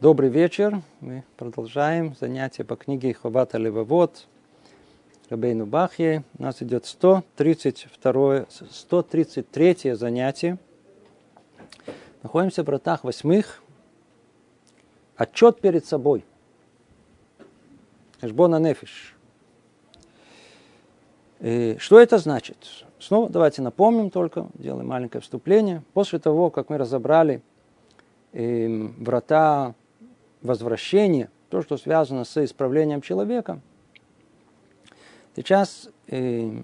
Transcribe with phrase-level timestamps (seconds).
[0.00, 0.80] Добрый вечер.
[1.00, 4.28] Мы продолжаем занятие по книге Хавата Левовод
[5.28, 6.22] Рабейну Бахье.
[6.38, 10.58] У нас идет 132, 133 занятие.
[12.22, 13.60] Находимся в вратах восьмых.
[15.16, 16.24] Отчет перед собой.
[18.22, 19.16] Эшбона Нефиш.
[21.40, 22.86] И что это значит?
[23.00, 25.82] Снова давайте напомним только, делаем маленькое вступление.
[25.92, 27.42] После того, как мы разобрали
[28.32, 28.68] э,
[28.98, 29.74] врата
[30.48, 33.60] возвращения, то, что связано с исправлением человека,
[35.36, 36.62] сейчас э,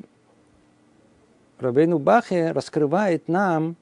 [1.59, 3.77] Рабейну Бахе раскрывает нам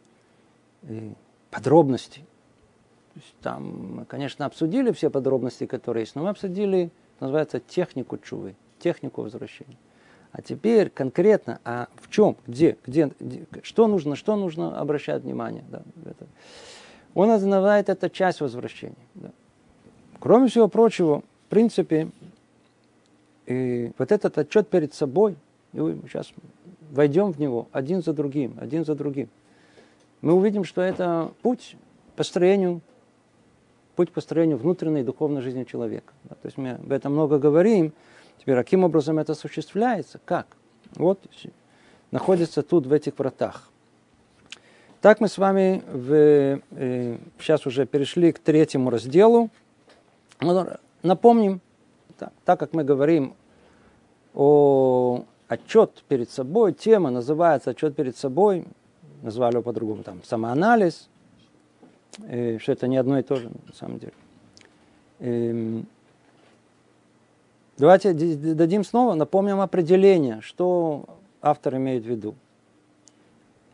[0.83, 1.13] э,
[1.51, 2.21] подробности.
[3.15, 8.19] То есть там мы, конечно, обсудили все подробности, которые есть, но мы обсудили, называется, технику
[8.19, 9.77] чувы, технику возвращения.
[10.33, 15.63] А теперь конкретно, а в чем, где, где, где что нужно, что нужно обращать внимание.
[15.71, 16.27] Да, это.
[17.15, 18.97] Он называет это часть возвращения.
[19.15, 19.31] Да.
[20.23, 22.09] Кроме всего прочего, в принципе,
[23.47, 25.37] и вот этот отчет перед собой,
[25.73, 26.33] и сейчас
[26.93, 29.29] войдем в него один за другим, один за другим,
[30.21, 31.77] мы увидим, что это путь
[32.15, 32.81] построению,
[33.97, 36.13] путь построению внутренней духовной жизни человека.
[36.29, 37.93] То есть мы об этом много говорим,
[38.43, 40.19] Теперь, каким образом это осуществляется?
[40.25, 40.49] Как?
[40.97, 41.21] Вот
[42.11, 43.71] находится тут, в этих вратах.
[45.01, 49.49] Так мы с вами в, э, сейчас уже перешли к третьему разделу.
[51.03, 51.61] Напомним,
[52.45, 53.35] так, как мы говорим
[54.35, 58.65] о отчет перед собой, тема называется отчет перед собой,
[59.23, 61.09] назвали его по-другому, там, самоанализ,
[62.27, 64.13] э, что это не одно и то же на самом деле.
[65.21, 65.87] Эм,
[67.79, 71.07] Давайте дадим снова, напомним определение, что
[71.41, 72.35] автор имеет в виду.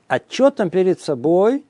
[0.06, 1.64] Отчетом перед собой,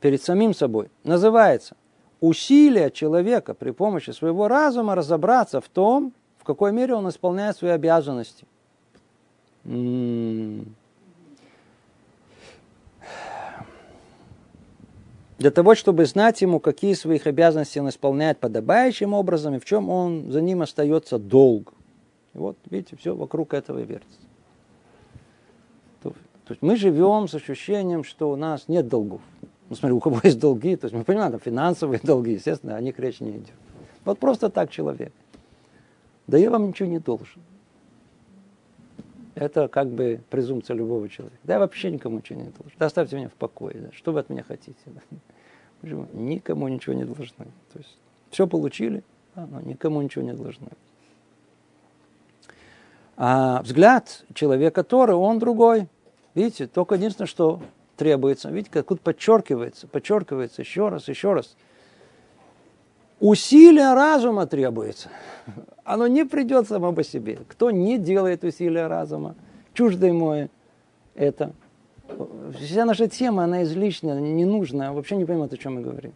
[0.00, 1.76] перед самим собой, называется
[2.20, 7.72] усилие человека при помощи своего разума разобраться в том, в какой мере он исполняет свои
[7.72, 8.46] обязанности.
[15.38, 19.90] Для того, чтобы знать ему, какие своих обязанности он исполняет подобающим образом, и в чем
[19.90, 21.74] он за ним остается долг.
[22.34, 24.18] И вот, видите, все вокруг этого и вертится.
[26.02, 29.20] То, то есть мы живем с ощущением, что у нас нет долгов.
[29.68, 32.80] Ну, смотри, у кого есть долги, то есть мы понимаем, там финансовые долги, естественно, о
[32.80, 33.54] них речь не идет.
[34.04, 35.12] Вот просто так человек.
[36.26, 37.42] Да я вам ничего не должен.
[39.34, 41.38] Это как бы презумпция любого человека.
[41.44, 42.72] Да я вообще никому ничего не должен.
[42.78, 43.74] Да меня в покое.
[43.78, 43.88] Да.
[43.92, 44.78] Что вы от меня хотите?
[45.82, 46.06] Да.
[46.14, 47.44] Никому ничего не должны.
[47.72, 47.98] То есть
[48.30, 49.04] все получили,
[49.34, 50.68] да, но никому ничего не должны.
[53.18, 55.86] А взгляд человека Торы, он другой.
[56.34, 57.60] Видите, только единственное, что
[57.96, 58.50] требуется.
[58.50, 61.56] Видите, как тут подчеркивается, подчеркивается еще раз, еще раз.
[63.18, 65.10] Усилие разума требуется
[65.86, 67.38] оно не придет само по себе.
[67.48, 69.36] Кто не делает усилия разума,
[69.72, 70.48] чуждо ему
[71.14, 71.52] это.
[72.58, 76.12] Вся наша тема, она излишняя, ненужная, вообще не понимает, о чем мы говорим.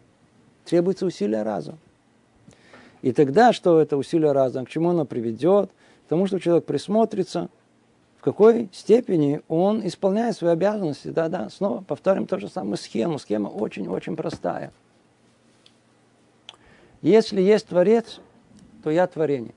[0.65, 1.77] Требуется усилие разума.
[3.01, 5.69] И тогда, что это усилие разума, к чему оно приведет?
[6.05, 7.49] К тому, что человек присмотрится,
[8.21, 11.07] в какой степени он исполняет свои обязанности.
[11.07, 13.17] Да-да, снова повторим ту же самую схему.
[13.17, 14.71] Схема очень-очень простая.
[17.01, 18.19] Если есть Творец,
[18.83, 19.55] то я творение.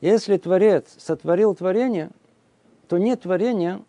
[0.00, 2.10] Если Творец сотворил творение,
[2.86, 3.80] то нет творения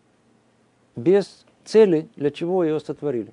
[0.96, 3.32] без цели, для чего его сотворили.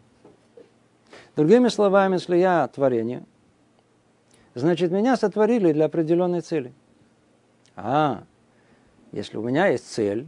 [1.36, 3.24] Другими словами, если я творение,
[4.54, 6.74] значит, меня сотворили для определенной цели.
[7.76, 8.24] А,
[9.12, 10.26] если у меня есть цель,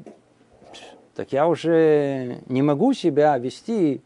[1.16, 4.02] так я уже не могу себя вести,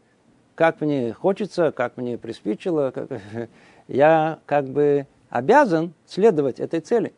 [0.54, 2.90] как мне хочется, как мне приспичило.
[2.90, 3.08] Как...
[3.88, 7.14] Я как бы обязан следовать этой цели.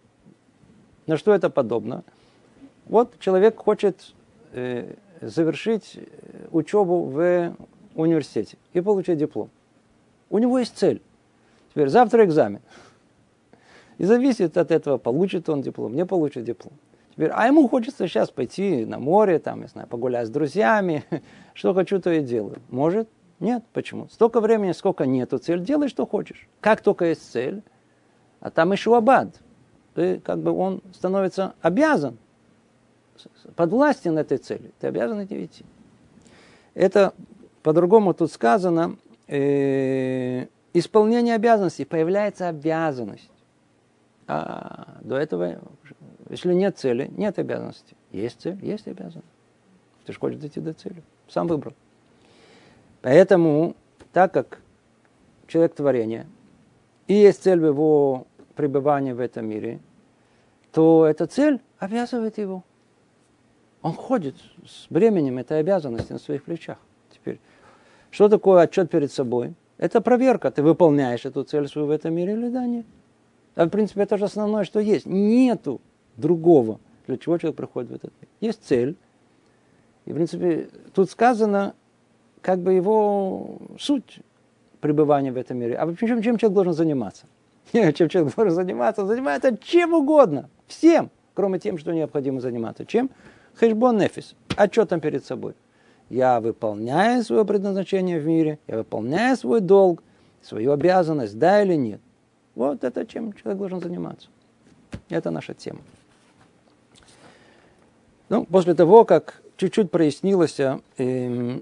[1.06, 2.04] На что это подобно?
[2.84, 4.14] Вот человек хочет
[4.52, 7.56] э, завершить э, учебу в
[7.94, 9.50] университете и получить диплом.
[10.28, 11.02] У него есть цель.
[11.70, 12.60] Теперь завтра экзамен.
[13.98, 16.74] И зависит от этого, получит он диплом, не получит диплом.
[17.12, 21.04] Теперь, а ему хочется сейчас пойти на море, там, не знаю, погулять с друзьями.
[21.54, 22.62] Что хочу, то и делаю.
[22.68, 23.08] Может?
[23.40, 23.64] Нет.
[23.72, 24.08] Почему?
[24.08, 26.46] Столько времени, сколько нету цель, делай, что хочешь.
[26.60, 27.62] Как только есть цель,
[28.40, 29.40] а там еще абад
[29.94, 32.16] ты как бы он становится обязан,
[33.56, 34.72] подвластен этой цели.
[34.80, 35.64] Ты обязан идти идти.
[36.74, 37.12] Это
[37.62, 38.96] по-другому тут сказано,
[39.26, 43.30] э, исполнение обязанностей, появляется обязанность.
[44.26, 45.58] А до этого,
[46.30, 47.96] если нет цели, нет обязанности.
[48.12, 49.26] Есть цель, есть обязанность.
[50.06, 51.02] Ты же хочешь дойти до цели.
[51.28, 51.74] Сам выбрал.
[53.02, 53.74] Поэтому,
[54.12, 54.60] так как
[55.48, 56.26] человек творения,
[57.08, 59.80] и есть цель его пребывания в этом мире,
[60.72, 62.62] то эта цель обязывает его.
[63.82, 66.78] Он ходит с бременем этой обязанности на своих плечах.
[67.12, 67.40] Теперь,
[68.10, 69.54] что такое отчет перед собой?
[69.78, 72.86] Это проверка, ты выполняешь эту цель свою в этом мире или да, нет.
[73.56, 75.06] А в принципе это же основное, что есть.
[75.06, 75.80] Нету
[76.20, 78.28] другого, для чего человек приходит в этот мир.
[78.40, 78.96] Есть цель.
[80.06, 81.74] И в принципе тут сказано,
[82.40, 84.20] как бы его суть
[84.80, 85.76] пребывания в этом мире.
[85.76, 87.26] А чем, чем человек должен заниматься?
[87.72, 89.02] Чем человек должен заниматься?
[89.02, 90.48] Он занимается чем угодно.
[90.66, 91.10] Всем.
[91.34, 92.84] Кроме тем, что необходимо заниматься.
[92.84, 93.10] Чем?
[93.54, 94.34] Хэшбон нефис.
[94.56, 95.54] Отчетом перед собой.
[96.08, 100.02] Я выполняю свое предназначение в мире, я выполняю свой долг,
[100.42, 102.00] свою обязанность, да или нет.
[102.56, 104.28] Вот это чем человек должен заниматься.
[105.08, 105.80] Это наша тема.
[108.30, 111.60] Ну, после того, как чуть-чуть прояснилось, э,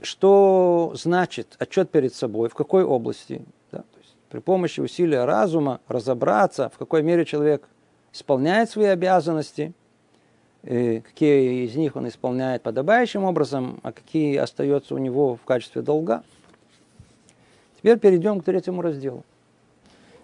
[0.00, 5.80] что значит отчет перед собой, в какой области, да, то есть при помощи усилия разума
[5.88, 7.68] разобраться, в какой мере человек
[8.12, 9.72] исполняет свои обязанности,
[10.62, 15.82] э, какие из них он исполняет подобающим образом, а какие остаются у него в качестве
[15.82, 16.22] долга.
[17.78, 19.24] Теперь перейдем к третьему разделу.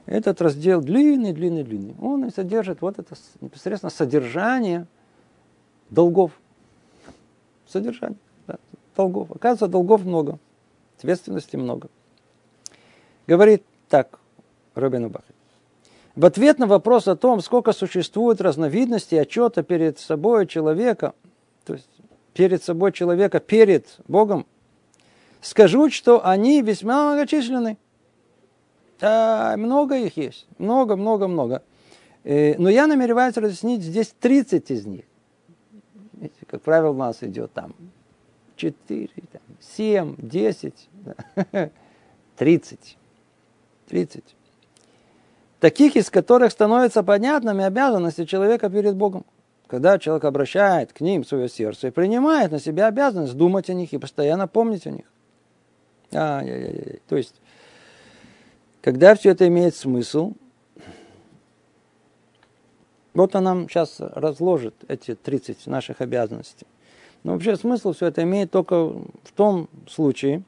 [0.07, 1.97] Этот раздел длинный, длинный, длинный.
[2.01, 4.87] Он содержит вот это непосредственно содержание
[5.91, 6.33] долгов.
[7.67, 8.59] Содержание да,
[8.97, 9.31] долгов.
[9.31, 10.39] Оказывается, долгов много,
[10.99, 11.89] ответственности много.
[13.27, 14.19] Говорит так
[14.75, 15.35] Робин Бахет.
[16.17, 21.15] В ответ на вопрос о том, сколько существует разновидностей отчета перед собой человека,
[21.65, 21.89] то есть
[22.35, 24.47] перед собой человека, перед Богом,
[25.41, 27.79] скажу, что они весьма многочисленны.
[29.01, 30.47] Да, много их есть.
[30.59, 31.63] Много, много, много.
[32.23, 35.05] Э, но я намереваюсь разъяснить здесь 30 из них.
[36.55, 37.75] Как правило, у нас идет там
[38.55, 40.89] 4, там, 7, 10,
[42.37, 42.99] 30.
[43.89, 44.37] 30.
[45.59, 49.25] Таких, из которых становятся понятными обязанности человека перед Богом.
[49.67, 53.93] Когда человек обращает к ним свое сердце и принимает на себя обязанность думать о них
[53.93, 55.11] и постоянно помнить о них.
[56.13, 57.01] А-яй-яй-яй.
[57.09, 57.35] То есть
[58.81, 60.35] когда все это имеет смысл,
[63.15, 66.67] вот он нам сейчас разложит эти 30 наших обязанностей.
[67.23, 70.43] Но вообще смысл все это имеет только в том случае,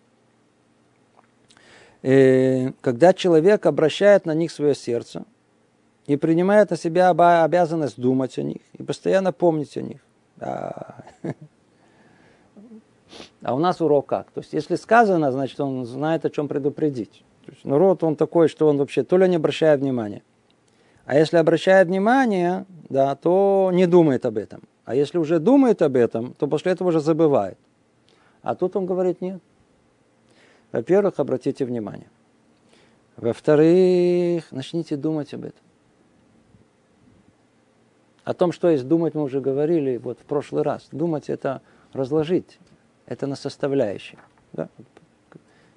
[2.02, 5.24] э, когда человек обращает на них свое сердце
[6.06, 10.00] и принимает на себя обязанность думать о них и постоянно помнить о них.
[10.38, 11.04] А,
[13.42, 14.30] а у нас урок как?
[14.32, 17.24] То есть, если сказано, значит, он знает, о чем предупредить.
[17.46, 20.22] То есть народ, он такой, что он вообще то ли не обращает внимания.
[21.06, 24.62] А если обращает внимание, да, то не думает об этом.
[24.84, 27.58] А если уже думает об этом, то после этого уже забывает.
[28.42, 29.40] А тут он говорит нет.
[30.72, 32.08] Во-первых, обратите внимание.
[33.16, 35.60] Во-вторых, начните думать об этом.
[38.24, 40.88] О том, что есть думать, мы уже говорили вот в прошлый раз.
[40.90, 41.62] Думать это
[41.92, 42.58] разложить,
[43.06, 44.18] это на составляющие.
[44.52, 44.68] Да?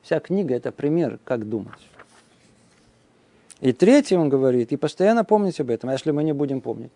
[0.01, 1.79] Вся книга– это пример, как думать.
[3.61, 5.89] И третий он говорит, и постоянно помнить об этом.
[5.89, 6.91] А если мы не будем помнить,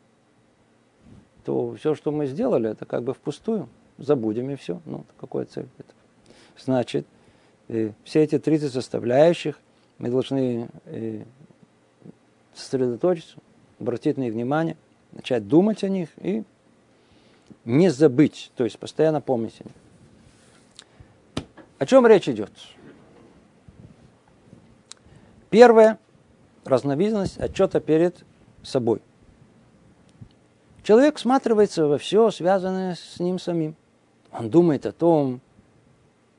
[1.43, 3.67] то все, что мы сделали, это как бы впустую.
[3.97, 4.81] Забудем и все.
[4.85, 5.93] Ну, какая цель это?
[6.57, 7.05] Значит,
[7.67, 9.59] э, все эти 30 составляющих
[9.97, 11.23] мы должны э,
[12.53, 13.37] сосредоточиться,
[13.79, 14.77] обратить на них внимание,
[15.11, 16.43] начать думать о них и
[17.65, 21.45] не забыть, то есть постоянно помнить о них.
[21.77, 22.51] О чем речь идет?
[25.49, 25.99] Первая
[26.65, 28.23] разновидность отчета перед
[28.61, 29.01] собой.
[30.83, 33.75] Человек всматривается во все, связанное с ним самим.
[34.31, 35.41] Он думает о том,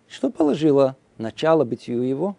[0.08, 2.36] что положило начало бытию его,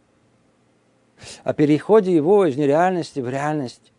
[1.43, 3.91] о переходе его из нереальности в реальность,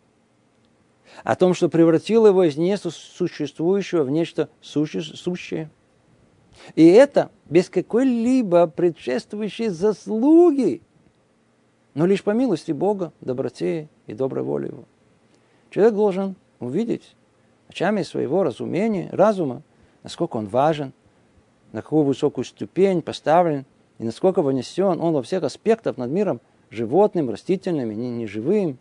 [1.23, 5.69] о том, что превратило его из несуществующего в нечто сущее.
[6.75, 10.81] И это без какой-либо предшествующей заслуги
[11.97, 14.83] но лишь по милости Бога, доброте и доброй воле Его.
[15.71, 17.15] Человек должен увидеть
[17.69, 19.63] очами своего разумения, разума,
[20.03, 20.93] насколько он важен,
[21.71, 23.65] на какую высокую ступень поставлен,
[23.97, 26.39] и насколько вынесен он во всех аспектах над миром
[26.69, 28.77] животным, растительным и неживым,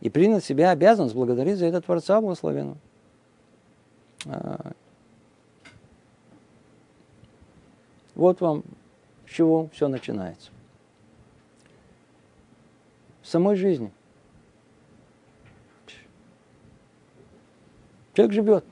[0.00, 2.78] и принят себя обязанность благодарить за это Творца Благословенного.
[4.24, 4.72] А.
[8.14, 8.64] Вот вам
[9.26, 10.50] с чего все начинается
[13.28, 13.92] самой жизни.
[18.14, 18.64] Человек живет.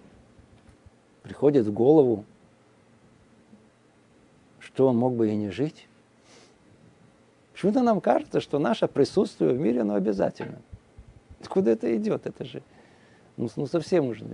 [1.23, 2.25] Приходит в голову,
[4.59, 5.87] что он мог бы и не жить.
[7.53, 10.61] Почему-то нам кажется, что наше присутствие в мире, оно обязательно.
[11.49, 12.27] Куда это идет?
[12.27, 12.63] Это же
[13.37, 14.25] ну, ну совсем уже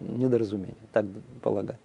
[0.00, 1.06] недоразумение, так
[1.42, 1.78] полагать.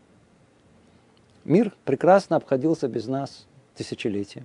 [1.43, 4.43] Мир прекрасно обходился без нас тысячелетия.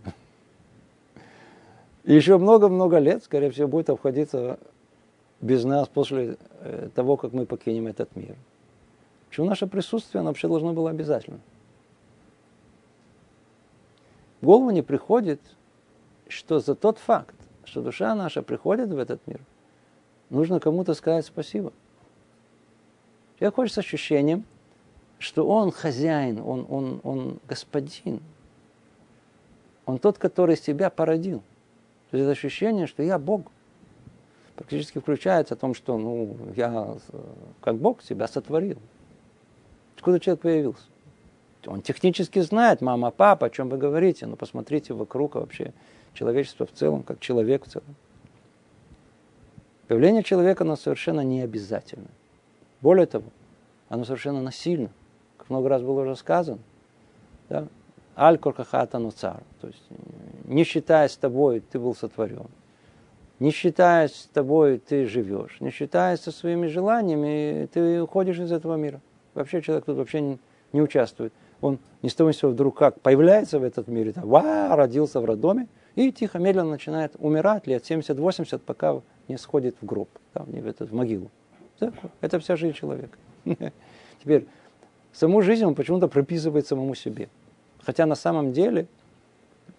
[2.05, 4.59] Еще много-много лет, скорее всего, будет обходиться
[5.41, 8.37] без нас после э, того, как мы покинем этот мир.
[9.29, 11.41] Почему наше присутствие, оно вообще должно было обязательно?
[14.41, 15.41] В голову не приходит,
[16.29, 19.41] что за тот факт, что душа наша приходит в этот мир,
[20.31, 21.73] нужно кому-то сказать спасибо.
[23.39, 24.45] Человек хочет с ощущением,
[25.19, 28.21] что он хозяин, он, он, он господин.
[29.85, 31.43] Он тот, который себя породил.
[32.11, 33.43] То есть это ощущение, что я Бог.
[34.57, 36.97] Практически включается о том, что ну, я
[37.61, 38.79] как Бог себя сотворил.
[39.97, 40.85] Откуда человек появился?
[41.67, 45.73] Он технически знает, мама, папа, о чем вы говорите, но посмотрите вокруг вообще
[46.15, 47.95] человечество в целом, как человек в целом.
[49.89, 52.09] Появление человека, оно совершенно не обязательно.
[52.81, 53.27] Более того,
[53.89, 54.91] оно совершенно насильно.
[55.37, 56.61] Как много раз было уже сказано.
[57.49, 57.67] Да?
[58.21, 59.43] Аль коркахата цар.
[59.63, 59.83] То есть,
[60.45, 62.49] не считаясь с тобой, ты был сотворен.
[63.39, 65.57] Не считаясь с тобой, ты живешь.
[65.61, 69.01] Не считаясь со своими желаниями, ты уходишь из этого мира.
[69.33, 70.39] Вообще человек тут вообще не,
[70.75, 71.33] не участвует.
[71.63, 75.69] Он ни с того вдруг как появляется в этот мире, там, ва, родился в роддоме,
[75.95, 80.67] и тихо, медленно начинает умирать лет 70-80, пока не сходит в гроб, там, не в,
[80.67, 81.31] этот, в могилу.
[82.21, 83.17] Это вся жизнь человека.
[84.23, 84.47] Теперь,
[85.13, 87.31] саму жизнь он почему-то прописывает самому себе.
[87.85, 88.87] Хотя на самом деле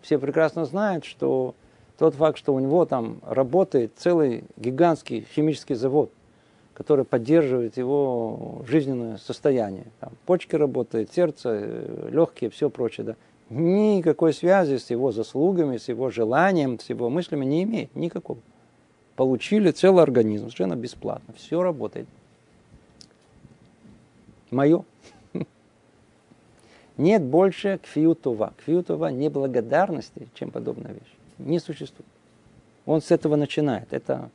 [0.02, 1.56] все прекрасно знают, что
[1.98, 6.12] тот факт, что у него там работает целый гигантский химический завод,
[6.74, 9.86] который поддерживает его жизненное состояние.
[10.00, 13.06] Там почки работают, сердце, легкие, все прочее.
[13.06, 13.16] Да.
[13.50, 17.96] Никакой связи с его заслугами, с его желанием, с его мыслями не имеет.
[17.96, 18.40] Никакого.
[19.16, 21.34] Получили целый организм, совершенно бесплатно.
[21.38, 22.08] Все работает
[24.50, 24.84] мое.
[27.02, 28.54] Нет больше кфиютова.
[28.60, 31.14] Кфиютова неблагодарности, чем подобная вещь.
[31.40, 32.08] Не существует.
[32.86, 33.92] Он с этого начинает.
[33.92, 34.30] Это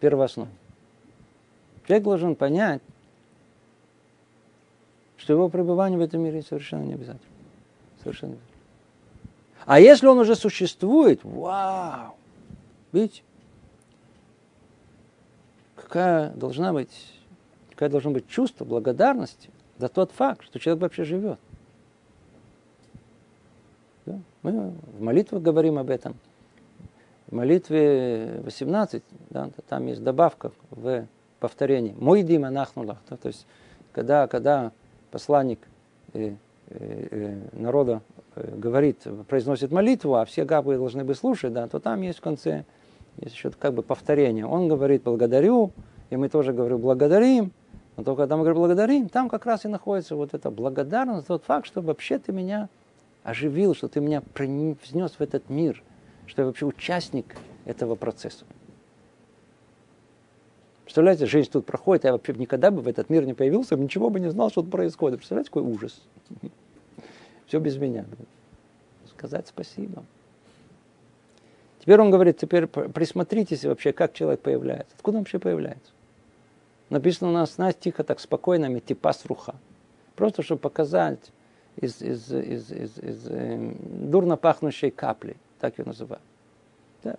[0.00, 0.50] первооснова.
[1.86, 2.82] Человек должен понять,
[5.16, 7.32] что его пребывание в этом мире совершенно не обязательно.
[8.02, 8.60] Совершенно не обязательно.
[9.64, 12.14] А если он уже существует, вау!
[12.92, 13.22] Видите?
[15.76, 17.14] Какая должна быть
[17.70, 19.48] какое должно быть чувство благодарности
[19.78, 21.38] за тот факт, что человек вообще живет.
[24.06, 24.20] Да?
[24.46, 26.14] Мы в молитвах говорим об этом.
[27.26, 31.06] В молитве 18, да, там есть добавка в
[31.40, 31.96] повторении.
[31.98, 32.98] Мой дима нахнулах.
[33.10, 33.44] Да, то есть,
[33.90, 34.70] когда, когда
[35.10, 35.58] посланник
[36.12, 36.34] э,
[36.68, 38.02] э, э, народа
[38.36, 42.22] э, говорит, произносит молитву, а все габы должны бы слушать, да, то там есть в
[42.22, 42.64] конце
[43.16, 44.46] есть еще как бы повторение.
[44.46, 45.72] Он говорит благодарю,
[46.10, 47.50] и мы тоже говорим благодарим,
[47.96, 51.42] но только когда мы говорим благодарим, там как раз и находится вот эта благодарность, тот
[51.42, 52.68] факт, что вообще ты меня
[53.26, 55.82] оживил, что ты меня внес в этот мир,
[56.26, 58.44] что я вообще участник этого процесса.
[60.84, 64.20] Представляете, жизнь тут проходит, я вообще никогда бы в этот мир не появился, ничего бы
[64.20, 65.18] не знал, что тут происходит.
[65.18, 66.00] Представляете, какой ужас.
[67.48, 68.06] Все без меня.
[69.10, 70.04] Сказать спасибо.
[71.80, 74.94] Теперь он говорит, теперь присмотритесь вообще, как человек появляется.
[74.94, 75.90] Откуда он вообще появляется?
[76.90, 79.56] Написано у нас, на тихо, так спокойно, типа руха.
[80.14, 81.32] Просто чтобы показать
[81.76, 86.22] из, из, из, из, из э, дурно пахнущей капли, так ее называют.
[87.02, 87.16] Да.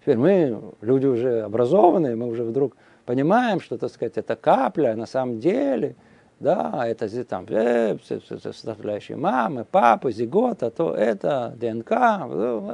[0.00, 5.06] Теперь мы, люди уже образованные, мы уже вдруг понимаем, что, так сказать, это капля, на
[5.06, 5.94] самом деле,
[6.40, 7.96] да, это там э,
[8.42, 11.92] составляющие мамы, папы, зигота, то это ДНК.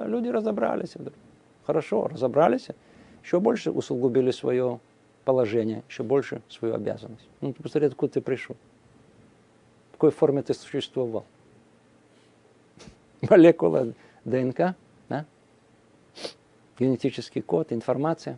[0.09, 1.15] Люди разобрались вдруг.
[1.65, 2.69] Хорошо, разобрались,
[3.23, 4.81] еще больше усугубили свое
[5.25, 7.29] положение, еще больше свою обязанность.
[7.41, 8.57] Ну, посмотри, откуда ты пришел.
[10.03, 11.25] Какой форме ты существовал.
[13.31, 13.93] Молекула
[14.25, 14.75] ДНК,
[15.09, 15.27] да?
[16.77, 18.37] генетический код, информация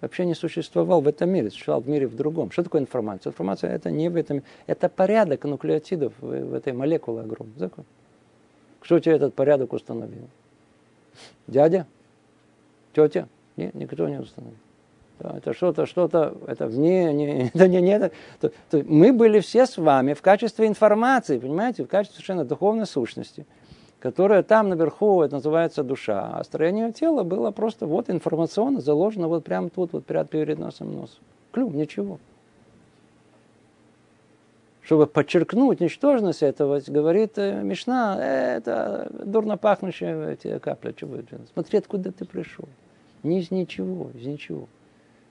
[0.00, 2.50] вообще не существовал в этом мире, существовал в мире в другом.
[2.50, 3.30] Что такое информация?
[3.30, 7.68] Информация это не в этом это порядок нуклеотидов в, этой молекуле огромной.
[8.80, 10.30] Кто тебе этот порядок установил?
[11.46, 11.86] Дядя?
[12.94, 13.28] Тетя?
[13.58, 14.56] Нет, никто не установил
[15.36, 18.10] это что-то, что-то, это вне, не, это не, не это.
[18.40, 22.86] То, то мы были все с вами в качестве информации, понимаете, в качестве совершенно духовной
[22.86, 23.46] сущности,
[24.00, 29.44] которая там наверху, это называется душа, а строение тела было просто вот информационно заложено вот
[29.44, 31.20] прямо тут, вот прямо перед носом носом.
[31.52, 32.18] Клюм, ничего.
[34.82, 40.94] чтобы подчеркнуть ничтожность этого, говорит э, Мишна, э, это дурно пахнущие эти капли.
[41.54, 42.68] Смотри, откуда ты пришел.
[43.22, 44.68] Не из ничего, из ничего.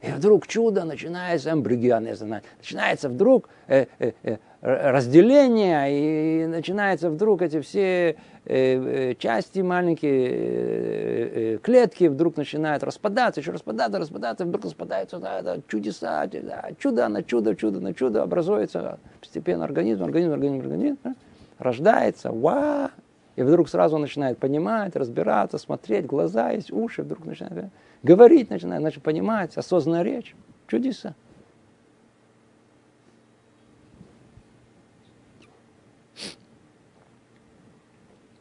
[0.02, 7.12] И вдруг чудо начинается, эмбригиан, я знаю, начинается вдруг э, э, э, разделение, и начинаются
[7.12, 8.16] вдруг эти все
[8.46, 15.20] э, э, части маленькие, э, э, клетки вдруг начинают распадаться, еще распадаться, распадаться, вдруг распадаются,
[15.20, 20.66] да, да, чудеса, да, чудо на чудо, чудо на чудо, образуется постепенно организм, организм, организм,
[20.66, 21.14] организм, да,
[21.60, 22.90] рождается, ва,
[23.36, 27.72] и вдруг сразу начинает понимать, разбираться, смотреть, глаза есть, уши, вдруг начинает
[28.04, 30.36] говорить начинает, начинает понимать, осознанная речь.
[30.68, 31.16] Чудеса.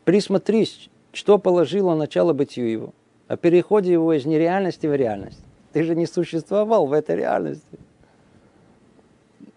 [0.04, 2.94] Присмотрись, что положило начало бытию его,
[3.28, 5.40] о переходе его из нереальности в реальность.
[5.72, 7.78] Ты же не существовал в этой реальности.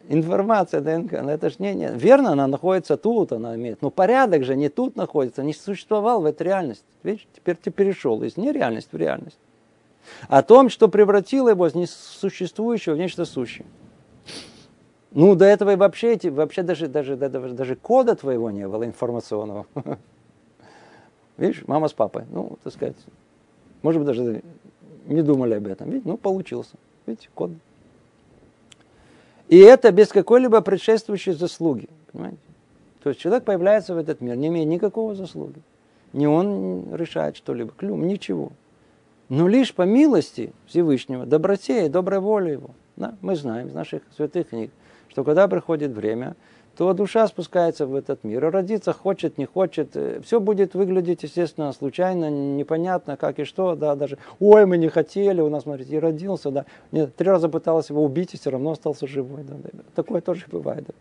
[0.10, 4.44] Информация ДНК, ну это же не, не, верно, она находится тут, она имеет, но порядок
[4.44, 6.86] же не тут находится, не существовал в этой реальности.
[7.04, 9.40] Видишь, теперь ты перешел из нереальности в реальность
[10.28, 13.66] о том, что превратило его из несуществующего в нечто сущее.
[15.12, 19.68] Ну, до этого и вообще, вообще даже, даже, даже, даже кода твоего не было информационного.
[21.38, 22.96] Видишь, мама с папой, ну, так сказать,
[23.84, 24.42] может быть, даже
[25.06, 25.90] не думали об этом.
[25.90, 26.76] Видите, ну, получился.
[27.06, 27.52] Видите, код.
[29.54, 31.88] И это без какой-либо предшествующей заслуги.
[32.12, 32.40] Понимаете?
[33.04, 35.62] То есть человек появляется в этот мир, не имея никакого заслуги.
[36.14, 38.52] Не он решает что-либо, клюм, ничего
[39.30, 42.70] но лишь по милости Всевышнего, доброте и доброй воле Его.
[42.96, 44.70] Да, мы знаем из наших святых книг,
[45.10, 46.36] что когда приходит время,
[46.78, 51.72] то душа спускается в этот мир, родиться хочет, не хочет, э, все будет выглядеть, естественно,
[51.74, 56.00] случайно, непонятно, как и что, да, даже, ой, мы не хотели, у нас, смотрите, и
[56.00, 59.70] родился, да, нет, три раза пыталась его убить, и все равно остался живой, да, да.
[59.96, 60.94] такое тоже бывает, да.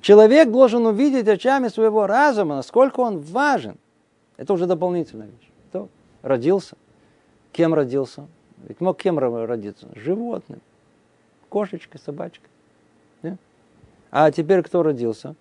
[0.00, 3.76] Человек должен увидеть очами своего разума, насколько он важен.
[4.36, 5.46] Это уже дополнительная вещь
[6.26, 6.76] родился.
[7.52, 8.26] Кем родился?
[8.68, 9.88] Ведь мог кем родиться?
[9.94, 10.60] Животным.
[11.48, 12.50] Кошечкой, собачкой.
[14.18, 15.34] А теперь кто родился?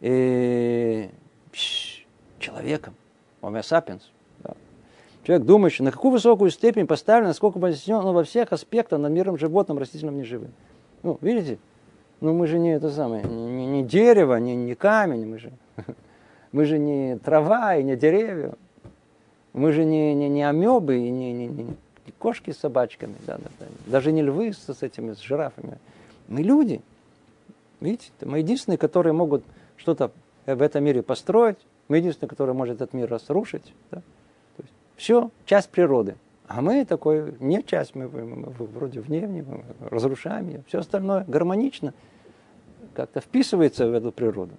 [0.00, 1.10] И...
[1.50, 2.06] Пш,
[2.38, 2.94] человеком.
[3.40, 4.02] Homo sapiens.
[4.44, 4.52] Да.
[5.24, 9.76] Человек думающий, на какую высокую степень поставлен, насколько вознесен во всех аспектах над миром животным,
[9.76, 10.52] растительным, неживым.
[11.02, 11.58] Ну, видите?
[12.20, 15.50] Ну, мы же не это самое, не, не дерево, не, не камень, мы же,
[16.52, 18.52] мы же не трава и не деревья.
[19.52, 23.50] Мы же не, не, не амебы, не, не, не, не кошки с собачками, да, да,
[23.58, 23.66] да.
[23.86, 25.78] даже не львы с, с этими, с жирафами.
[26.28, 26.82] Мы люди.
[27.82, 29.44] Видите, мы единственные, которые могут
[29.76, 30.10] что-то
[30.46, 33.74] в этом мире построить, мы единственные, которые может этот мир разрушить.
[33.90, 33.98] Да?
[34.56, 36.16] То есть, все часть природы.
[36.46, 40.64] А мы такой, не часть, мы, мы, мы вроде вне, мы разрушаем ее.
[40.66, 41.94] Все остальное гармонично
[42.94, 44.52] как-то вписывается в эту природу.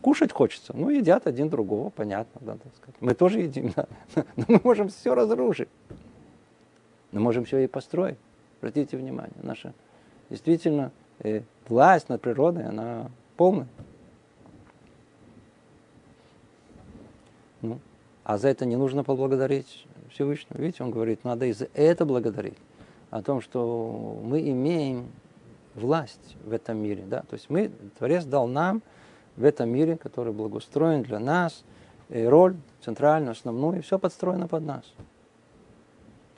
[0.00, 0.72] Кушать хочется.
[0.76, 2.96] Ну, едят один другого, понятно, да, так сказать.
[3.00, 3.86] Мы тоже едим, да.
[4.36, 5.68] Но мы можем все разрушить.
[7.12, 8.18] Но можем все и построить.
[8.60, 9.74] Обратите внимание, наша
[10.30, 13.68] действительно э, власть над природой, она полная.
[17.60, 17.78] Ну,
[18.24, 20.60] а за это не нужно поблагодарить Всевышнего.
[20.60, 22.58] Видите, он говорит, надо и за это благодарить.
[23.10, 25.06] О том, что мы имеем
[25.74, 27.04] власть в этом мире.
[27.06, 27.20] Да?
[27.22, 28.82] То есть мы, Творец дал нам
[29.36, 31.64] в этом мире, который благоустроен для нас,
[32.08, 34.84] и роль центральную, основную, и все подстроено под нас.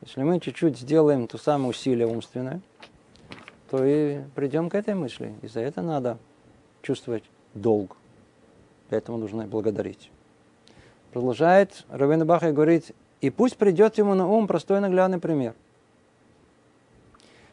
[0.02, 2.60] Если мы чуть-чуть сделаем то самое усилие умственное,
[3.74, 5.34] то и придем к этой мысли.
[5.42, 6.18] И за это надо
[6.82, 7.96] чувствовать долг.
[8.88, 10.12] Поэтому нужно благодарить.
[11.12, 15.54] Продолжает Равен Баха и говорит, и пусть придет ему на ум простой наглядный пример.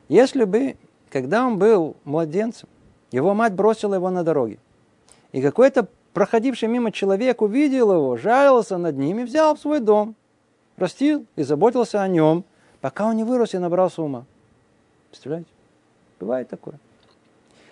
[0.09, 0.75] Если бы,
[1.09, 2.69] когда он был младенцем,
[3.11, 4.59] его мать бросила его на дороге,
[5.31, 10.15] и какой-то проходивший мимо человек увидел его, жалился над ним и взял в свой дом.
[10.77, 12.43] Растил и заботился о нем,
[12.79, 14.25] пока он не вырос и набрался ума.
[15.09, 15.49] Представляете?
[16.21, 16.75] Бывает такое.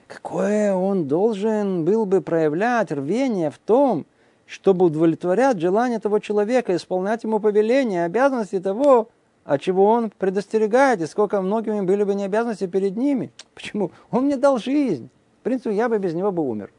[0.08, 4.08] Какое он должен был бы проявлять рвение в том,
[4.48, 9.10] чтобы удовлетворять желание того человека, исполнять ему повеления, обязанности того,
[9.46, 13.32] от чего он предостерегает, и сколько многими были бы не обязанности перед ними.
[13.54, 13.92] Почему?
[14.10, 15.12] Он мне дал жизнь.
[15.42, 16.72] В принципе, я бы без него бы умер.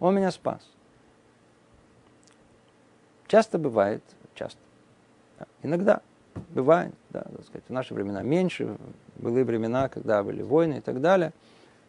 [0.00, 0.62] Он меня спас.
[3.26, 4.02] Часто бывает,
[4.34, 4.58] часто.
[5.38, 6.00] Да, иногда
[6.50, 8.76] бывает, да, так сказать, в наши времена меньше,
[9.16, 11.32] были времена, когда были войны и так далее.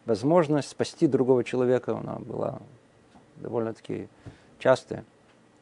[0.06, 2.58] Возможность спасти другого человека, она была
[3.36, 4.08] довольно-таки
[4.58, 5.04] частая.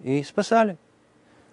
[0.01, 0.77] И спасали.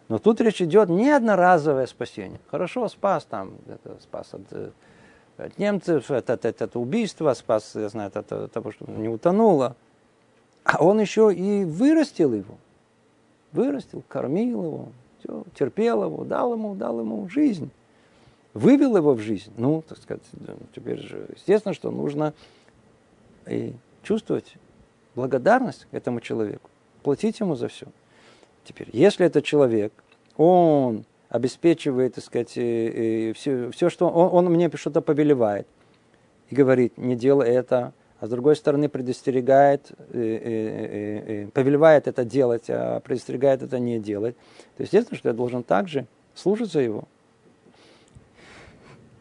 [0.08, 2.40] Но тут речь идет не одноразовое спасение.
[2.52, 4.74] Хорошо, спас там, это, спас от
[5.38, 9.10] от немцев, от, от, от, от убийства, спас, я знаю, от, от того, что не
[9.10, 9.76] утонуло.
[10.64, 12.56] А он еще и вырастил его.
[13.52, 14.88] Вырастил, кормил его,
[15.26, 17.70] все, терпел его, дал ему, дал ему жизнь.
[18.54, 19.52] Вывел его в жизнь.
[19.58, 20.24] Ну, так сказать,
[20.74, 22.34] теперь же, естественно, что нужно
[23.48, 24.56] и чувствовать
[25.16, 26.70] благодарность этому человеку,
[27.04, 27.88] платить ему за все.
[28.64, 29.92] Теперь, если этот человек,
[30.38, 35.68] он обеспечивает, так сказать, все, все что он, он мне что-то повелевает
[36.50, 42.24] и говорит, не делай это, а с другой стороны предостерегает, э, э, э, повелевает это
[42.24, 44.36] делать, а предостерегает это не делать,
[44.78, 47.06] то естественно, что я должен также слушаться его.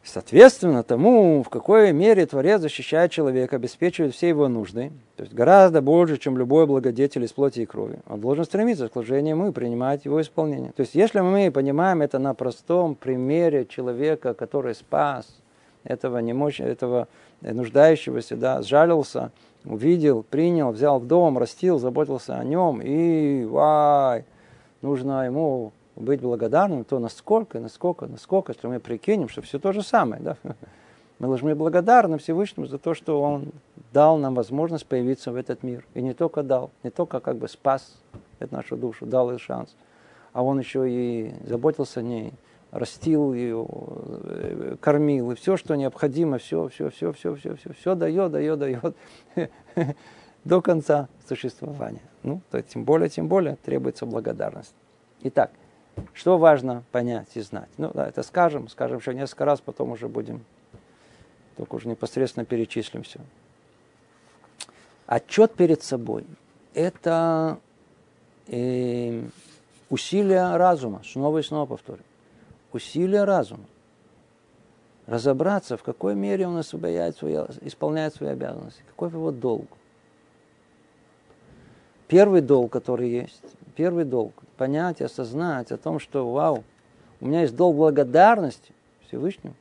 [0.04, 5.80] Соответственно, тому, в какой мере Творец защищает человека, обеспечивает все его нужды, то есть гораздо
[5.80, 9.52] больше, чем любой благодетель из плоти и крови, он должен стремиться к служению ему и
[9.52, 10.72] принимать его исполнение.
[10.72, 15.26] То есть, если мы понимаем это на простом примере человека, который спас
[15.84, 16.60] этого, немощ...
[16.60, 17.08] этого
[17.52, 19.30] нуждающегося, да, сжалился,
[19.64, 24.24] увидел, принял, взял в дом, растил, заботился о нем, и вай,
[24.82, 29.82] нужно ему быть благодарным, то насколько, насколько, насколько, если мы прикинем, что все то же
[29.82, 30.22] самое.
[30.22, 30.36] Да?
[31.20, 33.52] Мы должны быть благодарны Всевышнему за то, что Он
[33.92, 35.86] дал нам возможность появиться в этот мир.
[35.94, 37.96] И не только дал, не только как бы спас
[38.40, 39.76] эту нашу душу, дал ей шанс,
[40.32, 42.32] а Он еще и заботился о ней,
[42.74, 47.94] растил ее, э, кормил, и все, что необходимо, все, все, все, все, все, все, все
[47.94, 48.96] дает, дает, дает
[50.44, 52.02] до конца существования.
[52.24, 54.74] Ну, то тем более, тем более требуется благодарность.
[55.22, 55.52] Итак,
[56.12, 57.68] что важно понять и знать?
[57.76, 60.44] Ну, да, это скажем, скажем еще несколько раз, потом уже будем,
[61.56, 63.20] только уже непосредственно перечислим все.
[65.06, 66.26] Отчет перед собой–
[66.74, 67.60] это
[68.48, 69.22] э,
[69.90, 72.02] усилия разума, снова и снова повторю.
[72.74, 73.66] Усилия разума.
[75.06, 79.68] Разобраться, в какой мере он свои, исполняет свои обязанности, какой его долг.
[82.08, 83.44] Первый долг, который есть,
[83.76, 86.64] первый долг, понять, осознать о том, что, вау,
[87.20, 88.72] у меня есть долг благодарности
[89.06, 89.54] Всевышнему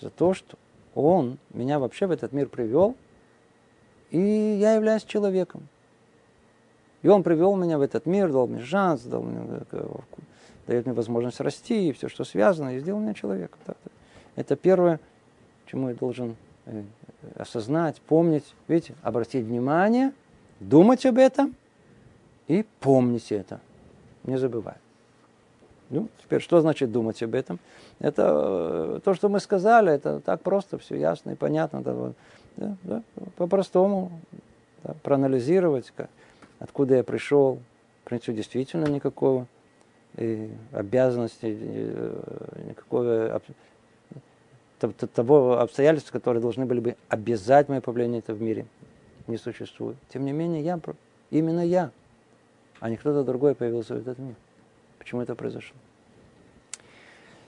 [0.00, 0.56] за то, что
[0.94, 2.94] Он меня вообще в этот мир привел,
[4.10, 5.66] и я являюсь человеком.
[7.04, 9.86] И Он привел меня в этот мир, дал мне шанс, дал мне, э,
[10.66, 13.60] дает мне возможность расти, и все, что связано, и сделал меня человеком.
[14.36, 14.98] Это первое,
[15.66, 16.82] чему я должен э,
[17.36, 20.14] осознать, помнить, видите, обратить внимание,
[20.60, 21.54] думать об этом
[22.48, 23.60] и помнить это
[24.22, 24.76] не забывай.
[25.90, 27.58] Ну, теперь, что значит думать об этом?
[27.98, 31.82] Это э, то, что мы сказали, это так просто, все ясно и понятно.
[32.56, 33.02] Да, да,
[33.36, 34.10] по-простому
[34.82, 36.08] да, проанализировать, как,
[36.64, 37.60] откуда я пришел,
[38.02, 39.46] в принципе, действительно никакого
[40.16, 43.40] и обязанности, э, никакого
[45.14, 48.66] того обстоятельства, которые должны были бы обязать мое появление это в мире,
[49.26, 49.96] не существует.
[50.08, 50.80] Тем не менее, я,
[51.30, 51.90] именно я
[52.80, 54.34] а не кто-то другой появился в этот мир.
[54.98, 55.76] Почему это произошло?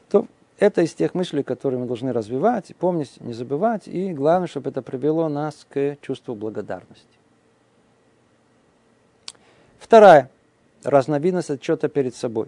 [0.09, 0.27] То
[0.59, 4.81] это из тех мыслей, которые мы должны развивать, помнить, не забывать, и главное, чтобы это
[4.81, 7.19] привело нас к чувству благодарности.
[9.79, 10.31] Вторая
[10.85, 12.47] разновидность отчета перед собой.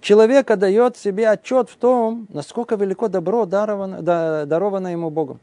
[0.00, 4.02] Человек дает себе отчет в том, насколько велико добро даровано,
[4.46, 5.40] даровано ему Богом,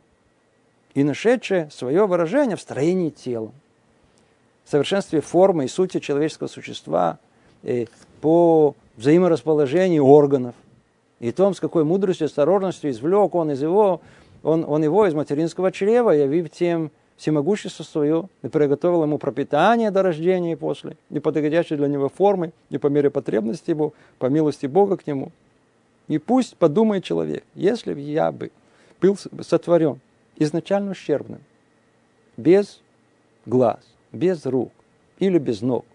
[0.93, 3.51] и нашедшее свое выражение в строении тела
[4.65, 7.19] совершенстве формы и сути человеческого существа,
[7.63, 7.87] и
[8.21, 10.55] по взаиморасположению органов,
[11.19, 14.01] и том, с какой мудростью, осторожностью извлек он из его,
[14.43, 20.03] он, он его из материнского чрева, явив тем всемогущество свое, и приготовил ему пропитание до
[20.03, 24.65] рождения и после, и подходящей для него формы, и по мере потребности его, по милости
[24.65, 25.31] Бога к нему.
[26.07, 28.51] И пусть подумает человек, если бы я бы
[29.01, 29.99] был сотворен
[30.37, 31.41] изначально ущербным,
[32.37, 32.81] без
[33.45, 33.79] глаз,
[34.11, 34.71] без рук
[35.19, 35.85] или без ног.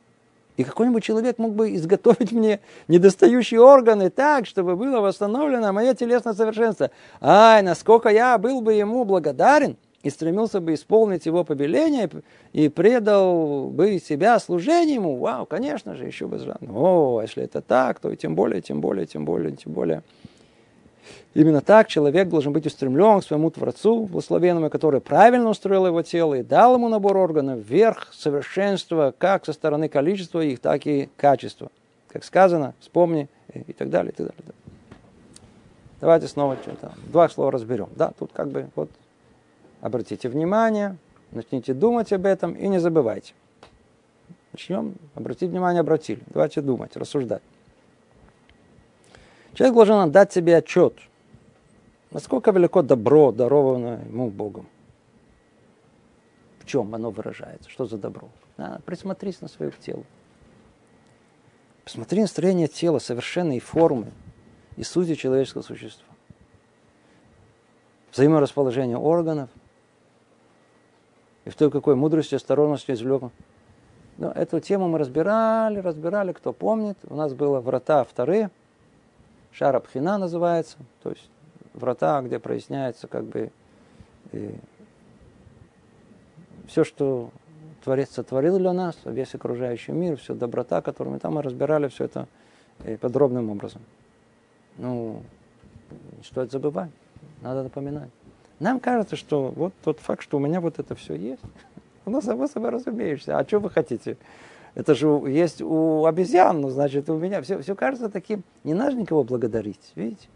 [0.56, 6.34] И какой-нибудь человек мог бы изготовить мне недостающие органы так, чтобы было восстановлено мое телесное
[6.34, 6.90] совершенство.
[7.20, 12.08] Ай, насколько я был бы ему благодарен и стремился бы исполнить его повеление
[12.52, 15.18] и предал бы себя служению ему.
[15.18, 16.38] Вау, конечно же, еще бы.
[16.68, 20.02] О, если это так, то и тем более, тем более, тем более, тем более.
[21.32, 26.34] Именно так человек должен быть устремлен к своему Творцу, благословенному, который правильно устроил его тело
[26.34, 31.70] и дал ему набор органов вверх совершенства, как со стороны количества их, так и качества.
[32.08, 34.54] Как сказано, вспомни и так далее, и так далее.
[36.00, 37.88] Давайте снова что-то, два слова разберем.
[37.94, 38.90] Да, тут как бы вот
[39.80, 40.96] обратите внимание,
[41.30, 43.34] начните думать об этом и не забывайте.
[44.52, 46.22] Начнем, обратить внимание, обратили.
[46.28, 47.42] Давайте думать, рассуждать.
[49.54, 50.94] Человек должен отдать себе отчет–
[52.10, 54.68] Насколько велико добро, дарованное ему Богом?
[56.58, 57.70] В чем оно выражается?
[57.70, 58.28] Что за добро?
[58.56, 60.04] А, присмотрись на свое тело.
[61.84, 64.12] Посмотри на строение тела, совершенные формы
[64.76, 66.06] и сути человеческого существа.
[68.12, 69.50] Взаиморасположение органов.
[71.44, 73.22] И в той какой мудрости, осторожности извлек.
[74.18, 76.98] Но эту тему мы разбирали, разбирали, кто помнит.
[77.08, 78.50] У нас было врата вторые,
[79.52, 81.28] Шарабхина называется, то есть
[81.74, 83.50] врата, где проясняется как бы
[84.32, 84.54] и
[86.68, 87.30] все, что
[87.82, 92.04] Творец сотворил для нас, весь окружающий мир, все доброта, которую мы там мы разбирали все
[92.04, 92.28] это
[92.84, 93.82] э, подробным образом.
[94.76, 95.22] Ну,
[96.22, 96.90] что это забывать,
[97.42, 98.10] надо напоминать.
[98.60, 101.42] Нам кажется, что вот тот факт, что у меня вот это все есть,
[102.04, 103.36] оно само собой разумеешься.
[103.36, 104.16] А что вы хотите?
[104.74, 107.42] Это же есть у обезьян, ну, значит, у меня.
[107.42, 108.44] Все, все кажется таким.
[108.62, 110.28] Не надо никого благодарить, видите?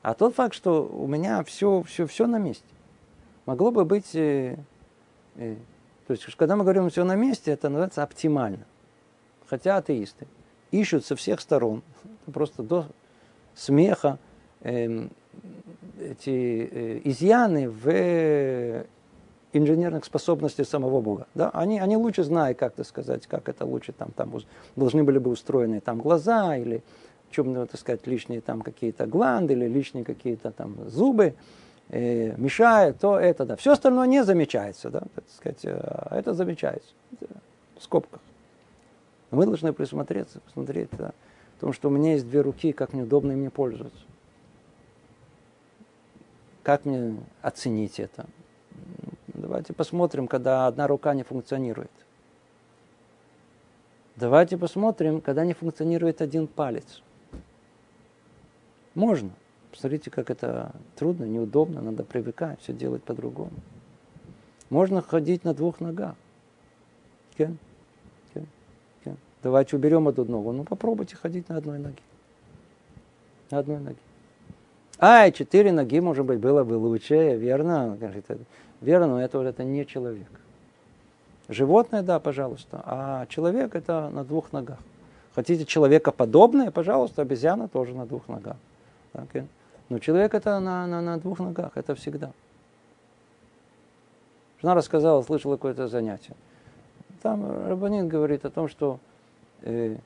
[0.00, 2.64] А тот факт, что у меня все, все, все на месте.
[3.44, 4.56] Могло бы быть э,
[5.36, 5.56] э,
[6.06, 8.64] то есть, когда мы говорим все на месте, это называется оптимально.
[9.46, 10.26] Хотя атеисты
[10.70, 11.82] ищут со всех сторон,
[12.32, 12.86] просто до
[13.54, 14.18] смеха,
[14.60, 15.08] э,
[16.00, 18.84] эти э, изъяны в
[19.52, 21.26] инженерных способностях самого Бога.
[21.34, 21.50] Да?
[21.50, 24.32] Они, они лучше знают, как это сказать, как это лучше там, там
[24.76, 26.82] должны были бы устроены там глаза или
[27.30, 31.34] чем, ну, так сказать, лишние там какие-то гланды или лишние какие-то там зубы
[31.88, 33.56] э, мешает, то это, да.
[33.56, 36.90] Все остальное не замечается, да, так сказать, э, это замечается
[37.76, 38.20] в скобках.
[39.30, 41.12] Мы должны присмотреться, посмотреть, да,
[41.56, 43.98] в том, что у меня есть две руки, как неудобно ими пользоваться.
[46.64, 48.26] Как мне оценить это?
[49.28, 51.90] Давайте посмотрим, когда одна рука не функционирует.
[54.16, 57.02] Давайте посмотрим, когда не функционирует один палец.
[58.94, 59.30] Можно.
[59.70, 63.52] Посмотрите, как это трудно, неудобно, надо привыкать, все делать по-другому.
[64.70, 66.14] Можно ходить на двух ногах.
[67.36, 67.54] Okay?
[68.34, 68.46] Okay?
[69.04, 69.16] Okay.
[69.42, 70.52] Давайте уберем эту ногу.
[70.52, 72.02] Ну, попробуйте ходить на одной ноге.
[73.50, 73.98] На одной ноге.
[74.98, 77.98] А, четыре ноги, может быть, было бы лучше, верно?
[78.80, 80.28] Верно, но это, это не человек.
[81.48, 82.82] Животное, да, пожалуйста.
[82.84, 84.78] А человек это на двух ногах.
[85.34, 88.56] Хотите человека подобное, пожалуйста, обезьяна тоже на двух ногах.
[89.14, 89.46] Okay?
[89.88, 92.30] Но человек это на, на, на двух ногах, это всегда.
[94.62, 96.34] Жена рассказала, слышала какое-то занятие.
[97.20, 98.98] Там Рабанин говорит о том, что
[99.62, 99.96] э,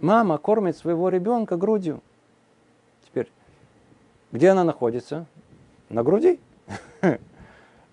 [0.00, 2.00] мама кормит своего ребенка грудью.
[4.32, 5.26] Где она находится?
[5.90, 6.40] На груди.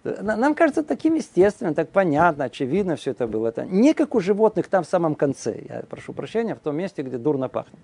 [0.04, 3.47] Нам кажется таким естественным, так понятно, очевидно все это было.
[3.47, 5.62] Это не как у животных там в самом конце.
[5.67, 7.80] Я прошу прощения, в том месте, где дурно пахнет.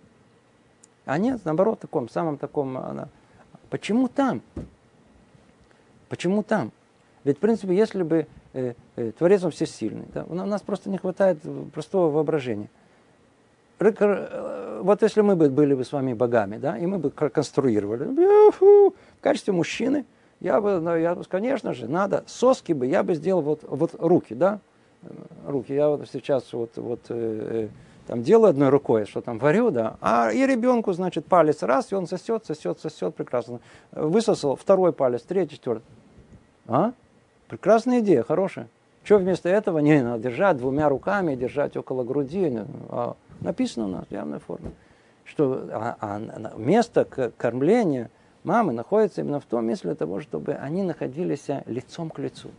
[1.06, 2.78] А нет, наоборот, таком, самом таком.
[2.78, 3.10] Она...
[3.70, 4.41] Почему там?
[6.08, 6.72] Почему там?
[7.26, 10.98] Ведь, в принципе, если бы э, э, Творец он всесильный, да, у нас просто не
[10.98, 11.39] хватает
[11.74, 12.70] простого воображения.
[13.80, 18.06] Э, вот если мы бы были бы с вами богами, да, и мы бы конструировали,
[18.60, 20.06] в качестве мужчины,
[20.40, 24.34] я бы, ну, я, конечно же, надо, соски бы, я бы сделал вот, вот руки,
[24.34, 24.60] да,
[25.04, 25.08] э,
[25.48, 25.74] руки.
[25.74, 27.70] Я вот сейчас вот, вот э,
[28.08, 31.96] там делаю одной рукой, что там варю, да, а и ребенку, значит, палец раз, и
[31.96, 33.60] он сосет, сосет, сосет, прекрасно.
[33.92, 35.86] Высосал второй палец, третий, четвертый.
[36.68, 36.94] А?
[37.48, 38.68] Прекрасная идея, хорошая.
[39.04, 42.60] Что вместо этого не надо держать двумя руками, держать около груди?
[42.90, 44.71] А, написано у нас в явной форме,
[45.24, 47.06] что а, а, место
[47.38, 48.10] кормления
[48.43, 52.52] мамы находится именно в том месте для того, чтобы они находились лицом к лицу.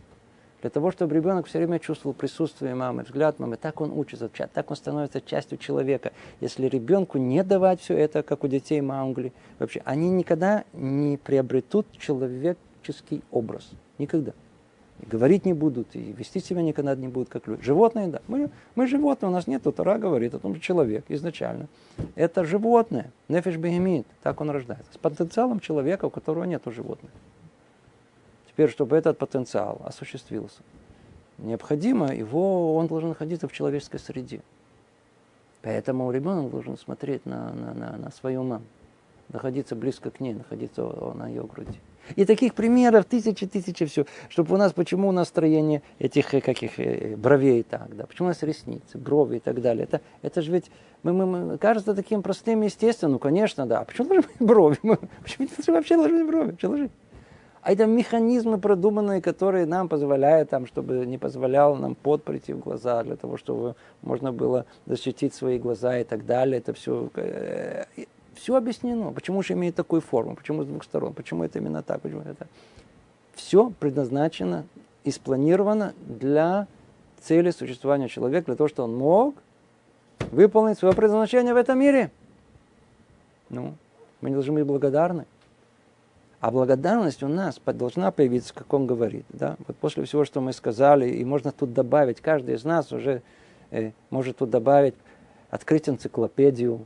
[0.61, 4.71] Для того, чтобы ребенок все время чувствовал присутствие мамы, взгляд мамы, так он учится, так
[4.71, 6.13] он становится частью человека.
[6.41, 11.85] Если ребенку не давать все это, как у детей Маугли, вообще, они никогда не приобретут
[11.91, 13.69] человеческий образ.
[13.99, 14.33] Никогда.
[15.05, 17.63] Говорить не будут, и вести себя никогда не будут, как люди.
[17.63, 18.21] Животные, да.
[18.27, 19.63] Мы, мы животные, у нас нет.
[19.63, 21.67] Тора говорит о том, что человек изначально
[22.15, 23.11] это животное.
[23.27, 24.91] Нефиш бегемит, так он рождается.
[24.93, 27.11] С потенциалом человека, у которого нет животных.
[28.47, 30.61] Теперь, чтобы этот потенциал осуществился,
[31.37, 34.41] необходимо его, он должен находиться в человеческой среде.
[35.61, 38.65] Поэтому ребенок должен смотреть на, на, на, на свою маму,
[39.29, 40.81] находиться близко к ней, находиться
[41.13, 41.79] на ее груди.
[42.15, 44.05] И таких примеров тысячи, тысячи все.
[44.29, 48.27] Чтобы у нас, почему у нас строение этих э, каких э, бровей так, да, почему
[48.27, 49.83] у нас ресницы, брови и так далее.
[49.83, 50.71] Это, это же ведь,
[51.03, 53.13] мы, мы, мы, кажется таким простым, естественным.
[53.13, 53.79] Ну, конечно, да.
[53.79, 54.77] А почему должны быть брови?
[54.83, 56.51] Мы, почему вообще должны быть брови?
[56.51, 56.89] Почему должны?
[57.67, 62.59] А это механизмы продуманные, которые нам позволяют, там, чтобы не позволял нам пот прийти в
[62.59, 66.59] глаза, для того, чтобы можно было защитить свои глаза и так далее.
[66.59, 67.83] Это все, э,
[68.37, 69.11] Все объяснено.
[69.11, 70.35] Почему же имеет такую форму?
[70.35, 71.13] Почему с двух сторон?
[71.13, 72.01] Почему это именно так?
[72.01, 72.47] Почему это?
[73.33, 74.65] Все предназначено
[75.03, 76.67] и спланировано для
[77.19, 79.35] цели существования человека, для того, чтобы он мог
[80.31, 82.11] выполнить свое предназначение в этом мире.
[83.49, 83.73] Ну,
[84.21, 85.25] мы должны быть благодарны.
[86.39, 89.25] А благодарность у нас должна появиться, как он говорит.
[89.29, 89.57] Да?
[89.65, 93.23] Вот после всего, что мы сказали, и можно тут добавить, каждый из нас уже
[93.71, 94.93] э, может тут добавить,
[95.49, 96.85] открыть энциклопедию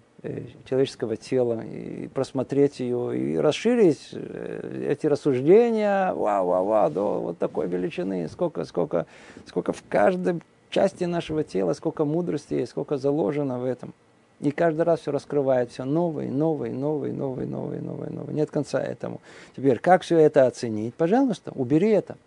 [0.65, 7.37] человеческого тела, и просмотреть ее, и расширить э, эти рассуждения, вау, вау, вау, до вот
[7.39, 9.07] такой величины, сколько, сколько,
[9.47, 13.93] сколько в каждой части нашего тела, сколько мудрости есть, сколько заложено в этом.
[14.39, 18.35] И каждый раз все раскрывает, все новые, новые, новые, новые, новые, новые, новые.
[18.35, 19.21] Нет конца этому.
[19.55, 20.95] Теперь, как все это оценить?
[20.95, 22.17] Пожалуйста, убери это.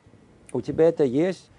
[0.53, 1.51] У тебя это есть,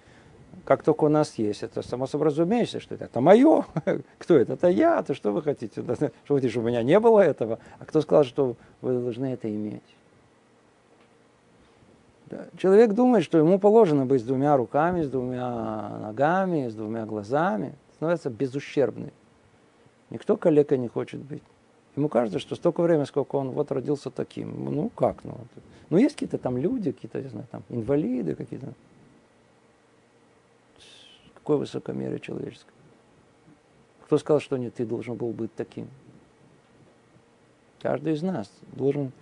[0.64, 1.62] как только у нас есть.
[1.62, 3.64] Это само собой разумеется, что это, это мое.
[4.18, 4.54] Кто это?
[4.54, 5.02] Это я.
[5.02, 5.82] То что вы хотите?
[5.82, 7.58] Что вы хотите, чтобы у меня не было этого?
[7.78, 9.82] А кто сказал, что вы должны это иметь?
[12.26, 12.46] Да.
[12.58, 17.74] Человек думает, что ему положено быть с двумя руками, с двумя ногами, с двумя глазами.
[17.94, 19.12] Становится безущербным.
[20.10, 21.42] Никто калека не хочет быть.
[21.96, 24.64] Ему кажется, что столько времени, сколько он вот родился таким.
[24.64, 25.24] Ну как?
[25.24, 25.34] Ну,
[25.88, 28.68] ну есть какие-то там люди, какие-то, не знаю, там инвалиды какие-то.
[31.46, 32.72] Какое высокомерие человеческое.
[34.04, 35.86] Кто сказал, что нет, ты должен был быть таким?
[37.80, 39.12] Каждый из нас должен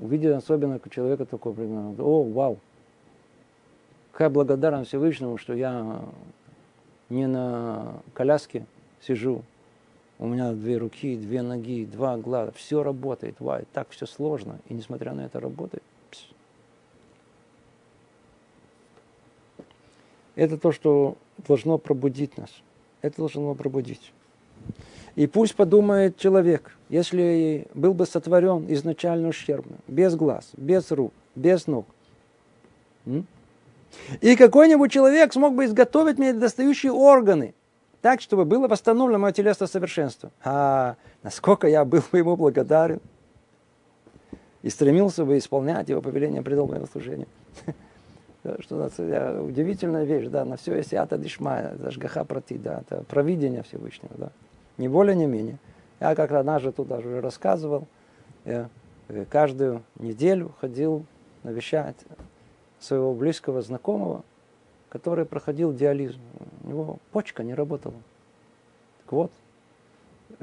[0.00, 2.58] увидеть особенно человека такого, о, вау,
[4.10, 6.04] какая благодарность Всевышнему, что я
[7.08, 8.66] не на коляске
[9.00, 9.44] сижу,
[10.18, 14.74] у меня две руки, две ноги, два глаза, все работает, вай, так все сложно, и
[14.74, 15.84] несмотря на это работает.
[16.10, 16.24] Пс.
[20.34, 22.50] Это то, что должно пробудить нас.
[23.02, 24.12] Это должно пробудить.
[25.14, 31.66] И пусть подумает человек, если был бы сотворен изначально ущербно, без глаз, без рук, без
[31.66, 31.86] ног,
[34.20, 37.54] и какой-нибудь человек смог бы изготовить мне достающие органы–
[38.04, 40.30] так, чтобы было восстановлено мое телесное совершенство.
[40.44, 43.00] А насколько я был бы ему благодарен
[44.60, 47.26] и стремился бы исполнять его повеление, предал моего служения.
[48.60, 53.02] Что это удивительная вещь, да, на все есть ята дишма, это жгаха прати, да, это
[53.04, 54.32] провидение Всевышнего, да.
[54.76, 55.58] Не более, не менее.
[55.98, 57.88] Я как однажды тут даже уже рассказывал,
[58.44, 58.68] я
[59.08, 61.06] э, каждую неделю ходил
[61.42, 61.96] навещать
[62.80, 64.24] своего близкого знакомого,
[64.90, 66.14] который проходил диализ.
[66.64, 67.96] У него почка не работала.
[69.04, 69.32] Так вот,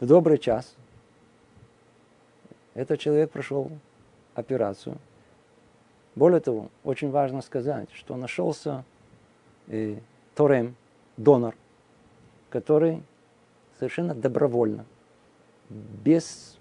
[0.00, 0.74] в добрый час
[2.74, 3.70] этот человек прошел
[4.34, 4.96] операцию.
[6.16, 8.84] Более того, очень важно сказать, что нашелся
[9.68, 9.98] э,
[10.34, 10.74] Торем,
[11.18, 11.54] донор,
[12.48, 13.02] который
[13.78, 14.86] совершенно добровольно,
[15.68, 16.58] без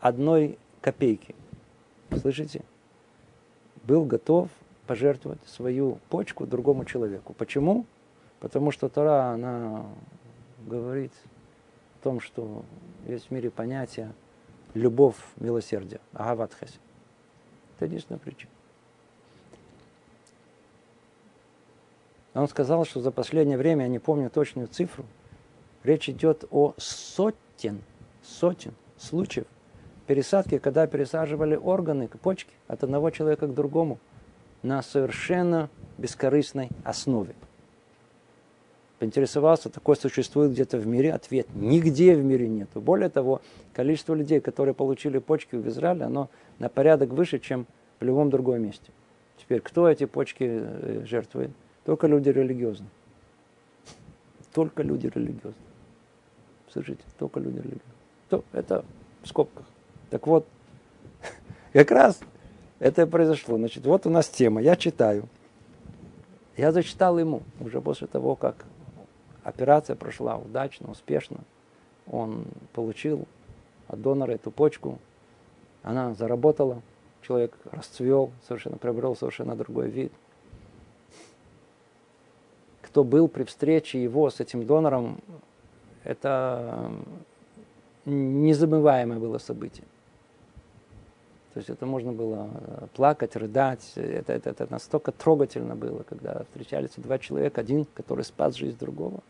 [0.00, 1.34] одной копейки,
[2.20, 2.62] слышите,
[3.84, 4.50] был готов
[4.86, 7.32] пожертвовать свою почку другому человеку.
[7.32, 7.86] Почему?
[8.40, 9.86] Потому что Тора, она
[10.66, 11.12] говорит
[12.00, 12.64] о том, что
[13.06, 14.12] есть в мире понятие
[14.74, 16.80] любовь, милосердие, агават хесед.
[17.76, 18.50] Это единственная причина.
[22.34, 25.04] Он сказал, что за последнее время, я не помню точную цифру,
[25.84, 27.82] речь идет о сотен,
[28.22, 29.46] сотен случаев
[30.06, 33.98] пересадки, когда пересаживали органы, почки от одного человека к другому–
[34.66, 37.34] на совершенно бескорыстной основе.
[38.98, 41.12] Поинтересовался, такое существует где-то в мире?
[41.12, 42.70] Ответ– нигде в мире нет.
[42.74, 43.42] Более того,
[43.74, 47.66] количество людей, которые получили почки в Израиле, оно на порядок выше, чем
[48.00, 48.90] в любом другом месте.
[49.38, 51.50] Теперь, кто эти почки э, жертвует?
[51.84, 52.88] Только люди религиозные.
[54.54, 55.54] Только люди религиозные.
[56.72, 57.94] Слышите, только люди религиозные.
[58.30, 58.82] То, это
[59.22, 59.66] в скобках.
[60.08, 60.46] Так вот,
[61.74, 62.18] как раз
[62.78, 63.58] это произошло.
[63.58, 64.62] Значит, вот у нас тема.
[64.62, 65.28] Я читаю.
[66.56, 68.64] Я зачитал ему уже после того, как
[69.46, 71.38] операция прошла удачно, успешно.
[72.10, 73.26] Он получил
[73.88, 74.98] от донора эту почку.
[75.82, 76.82] Она заработала.
[77.22, 80.12] Человек расцвел, совершенно приобрел совершенно другой вид.
[82.82, 85.20] Кто был при встрече его с этим донором,
[86.04, 86.90] это
[88.04, 89.84] незабываемое было событие.
[91.56, 93.92] То есть это можно было э, плакать, рыдать.
[93.96, 99.22] Это, это, это настолько трогательно было, когда встречались два человека, один, который спас жизнь другого.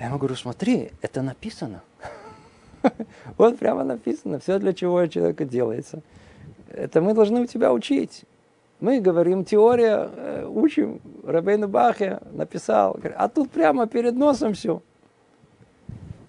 [0.00, 1.82] Я ему говорю, смотри, это написано.
[3.36, 6.00] Вот прямо написано, все для чего человека делается.
[6.70, 8.24] Это мы должны у тебя учить.
[8.80, 14.80] Мы говорим, теория, э, учим, Рабейну Бахе написал, а тут прямо перед носом все.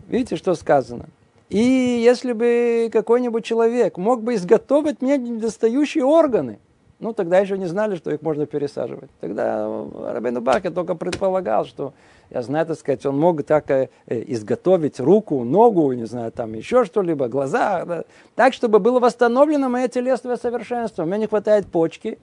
[0.09, 1.05] Видите, что сказано?
[1.47, 6.59] И если бы какой-нибудь человек мог бы изготовить мне недостающие органы,
[6.99, 9.09] ну, тогда еще не знали, что их можно пересаживать.
[9.21, 9.65] Тогда
[10.13, 11.93] Рабину Бахе только предполагал, что,
[12.31, 16.85] я знаю, так сказать, он мог так э, изготовить руку, ногу, не знаю, там еще
[16.85, 18.03] что-либо, глаза, да,
[18.35, 21.03] так, чтобы было восстановлено мое телесное совершенство.
[21.03, 22.17] У меня не хватает почки.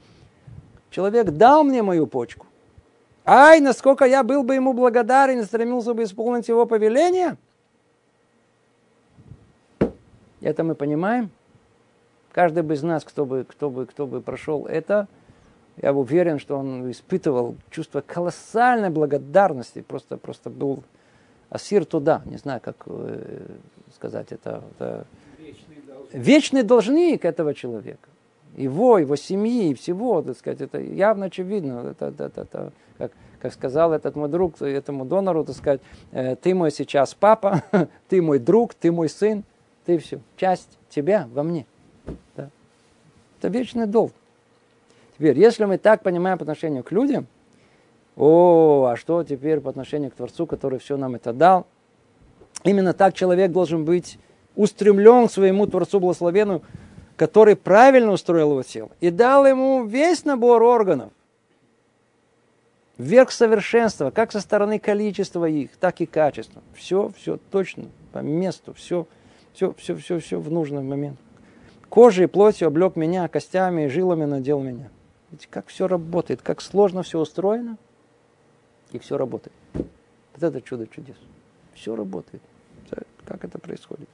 [0.90, 2.46] Человек дал мне мою почку.
[3.26, 7.36] Ай, насколько я был бы ему благодарен и стремился бы исполнить его повеление.
[10.40, 11.30] Это мы понимаем.
[12.32, 15.06] Каждый бы из нас, кто бы, кто бы, кто бы прошел это,
[15.80, 19.80] я уверен, что он испытывал чувство колоссальной благодарности.
[19.80, 20.82] Просто, просто был
[21.50, 22.22] асир туда.
[22.24, 23.46] Не знаю, как э,
[23.94, 24.62] сказать это.
[24.76, 25.06] это
[26.12, 27.24] вечный, должник.
[27.24, 28.08] этого человека.
[28.56, 31.90] Его, его семьи, всего, так сказать, это явно очевидно.
[31.90, 36.34] Это, это, это, это, как, как сказал этот мой друг этому донору, так сказать, э,
[36.34, 37.62] ты мой сейчас папа,
[38.08, 39.44] ты мой друг, ты мой сын,
[39.84, 40.20] ты все.
[40.36, 41.66] Часть тебя во мне.
[42.34, 42.50] Да.
[43.38, 44.12] Это вечный долг.
[45.18, 47.26] Теперь, если мы так понимаем по отношению к людям,
[48.16, 51.66] о, а что теперь по отношению к Творцу, который все нам это дал?
[52.64, 54.18] Именно так человек должен быть
[54.54, 56.62] устремлен к своему Творцу благословенную,
[57.16, 61.10] который правильно устроил его тело и дал ему весь набор органов.
[62.96, 66.62] Вверх совершенства, как со стороны количества их, так и качества.
[66.74, 69.06] Все, все точно, по месту, все,
[69.52, 71.18] все, все, все, все в нужный момент.
[71.88, 74.90] Кожей и плотью облег меня, костями и жилами надел меня.
[75.30, 77.76] Видите, как все работает, как сложно все устроено,
[78.92, 79.54] и все работает.
[79.74, 81.16] Вот это чудо чудес.
[81.74, 82.42] Все работает.
[83.24, 84.08] Как это происходит?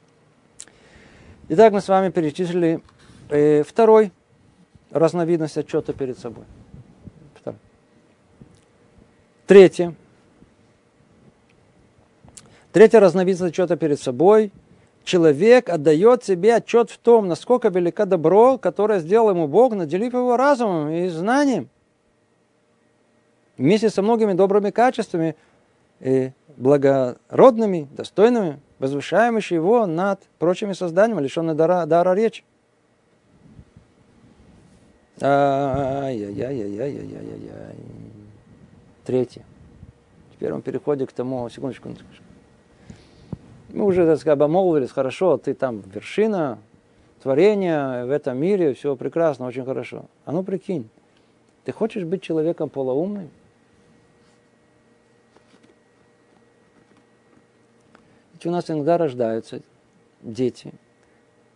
[1.48, 2.82] Итак, мы с вами перечислили
[3.28, 4.12] э, второй
[4.90, 6.44] разновидность отчета перед собой.
[7.34, 7.60] Второй.
[9.46, 9.94] Третье.
[12.72, 14.52] Третья разновидность отчета перед собой–
[15.04, 20.36] человек отдает себе отчет в том, насколько велико добро, которое сделал ему Бог, наделив его
[20.36, 21.68] разумом и знанием.
[23.56, 25.36] Вместе со многими добрыми качествами,
[26.00, 32.44] и благородными, достойными, возвышающими его над прочими созданиями, лишенными дара, дара речи.
[35.20, 37.76] Ай-яй-яй-яй-яй-яй-яй.
[39.04, 39.44] Третье.
[40.32, 42.23] Теперь мы переходим к тому, секундочку, секундочку.
[43.74, 46.60] Мы уже, так сказать, обмолвились, хорошо, ты там вершина
[47.20, 50.04] творения в этом мире, все прекрасно, очень хорошо.
[50.24, 50.88] А ну прикинь,
[51.64, 53.30] ты хочешь быть человеком полоумным?
[58.34, 59.60] Ведь у нас иногда рождаются
[60.22, 60.72] дети,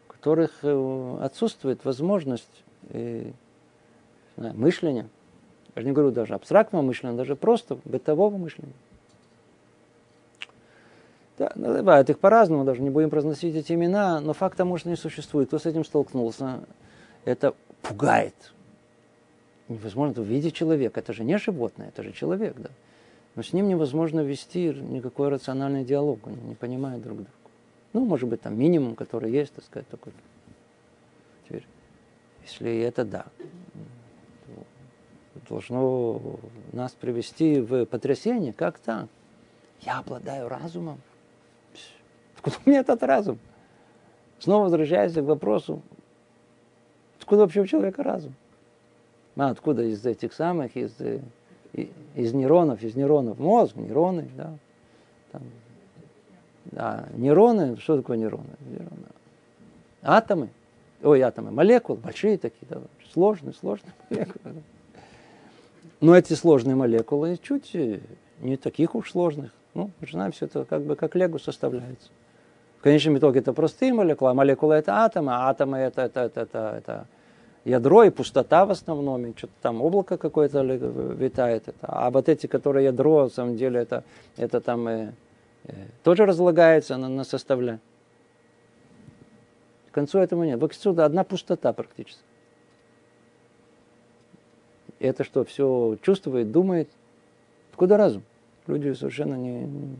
[0.08, 3.30] у которых э, отсутствует возможность э,
[4.36, 5.08] знаю, мышления.
[5.76, 8.74] Я не говорю даже абстрактного мышления, даже просто бытового мышления.
[11.38, 15.46] Да, называют их по-разному, даже не будем произносить эти имена, но факта, может, не существует.
[15.48, 16.64] Кто с этим столкнулся,
[17.24, 18.34] это пугает.
[19.68, 22.70] Невозможно увидеть человека, это же не животное, это же человек, да.
[23.36, 27.30] Но с ним невозможно вести никакой рациональный диалог, они не понимают друг друга.
[27.92, 30.12] Ну, может быть, там минимум, который есть, так сказать, такой.
[31.46, 31.66] Теперь,
[32.42, 33.26] если это да,
[35.48, 36.20] должно
[36.72, 39.06] нас привести в потрясение, как так?
[39.82, 41.00] Я обладаю разумом,
[42.38, 43.38] Откуда у меня этот разум?
[44.38, 45.82] Снова возвращаясь к вопросу,
[47.18, 48.34] откуда вообще у человека разум?
[49.36, 51.20] А откуда из этих самых, из, э,
[52.14, 54.54] из нейронов, из нейронов мозг, нейроны, да.
[55.32, 55.42] Там,
[56.66, 58.56] да, нейроны, что такое нейроны?
[58.60, 59.06] нейроны?
[60.02, 60.50] Атомы,
[61.02, 62.80] ой, атомы, молекулы, большие такие, да,
[63.12, 64.62] сложные, сложные молекулы.
[66.00, 67.98] Но эти сложные молекулы чуть э,
[68.40, 69.52] не таких уж сложных.
[69.74, 72.10] Ну, мы знаем, все это как бы как лего составляется.
[72.78, 76.40] В конечном итоге это простые молекулы, а молекулы это атомы, а атомы это, это, это,
[76.40, 77.06] это, это
[77.64, 81.66] ядро и пустота в основном, и что-то там облако какое-то витает.
[81.66, 81.78] Это.
[81.82, 84.04] А вот эти, которые ядро, на самом деле, это,
[84.36, 85.12] это там э,
[85.64, 85.72] э,
[86.04, 87.80] тоже разлагается на, на составля.
[89.90, 90.60] К концу этому нет.
[90.60, 92.22] В концу одна пустота практически.
[95.00, 96.88] Это что, все чувствует, думает?
[97.74, 98.22] Куда разум?
[98.66, 99.96] Люди совершенно не,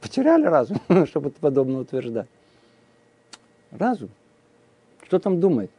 [0.00, 2.28] Потеряли разум, чтобы подобно утверждать.
[3.70, 4.10] Разум.
[5.04, 5.70] Что там думает?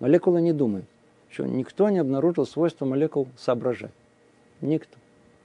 [0.00, 0.86] Молекулы не думают.
[1.30, 3.92] Еще никто не обнаружил свойства молекул соображать.
[4.60, 4.96] Никто.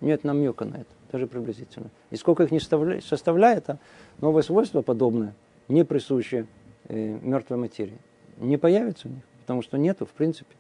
[0.02, 1.90] Нет намека на это, даже приблизительно.
[2.10, 3.80] И сколько их не составляет, а
[4.20, 5.34] новое свойство подобное,
[5.68, 6.48] не присущее
[6.88, 7.98] э, мертвой материи,
[8.38, 10.56] не появится у них, потому что нету в принципе.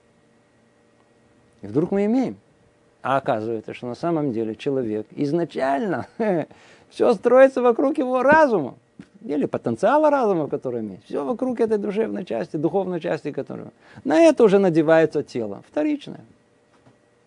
[1.62, 2.38] И вдруг мы имеем.
[3.04, 6.08] А оказывается, что на самом деле человек изначально
[6.89, 8.76] все строится вокруг его разума.
[9.22, 11.04] Или потенциала разума, который имеет.
[11.04, 13.72] Все вокруг этой душевной части, духовной части, которую.
[14.06, 15.64] На это уже надевается тело.
[15.70, 16.22] Вторичное.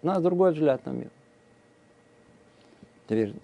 [0.03, 1.09] У нас другой взгляд на мир.
[3.09, 3.35] Теперь,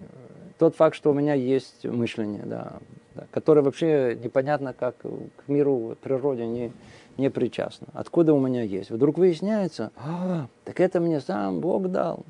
[0.57, 2.73] тот факт, что у меня есть мышление, да,
[3.15, 6.71] да, которое вообще непонятно как к миру, к природе не,
[7.17, 7.87] не причастно.
[7.93, 8.89] Откуда у меня есть?
[8.89, 12.25] Вдруг выясняется, а, так это мне сам Бог дал.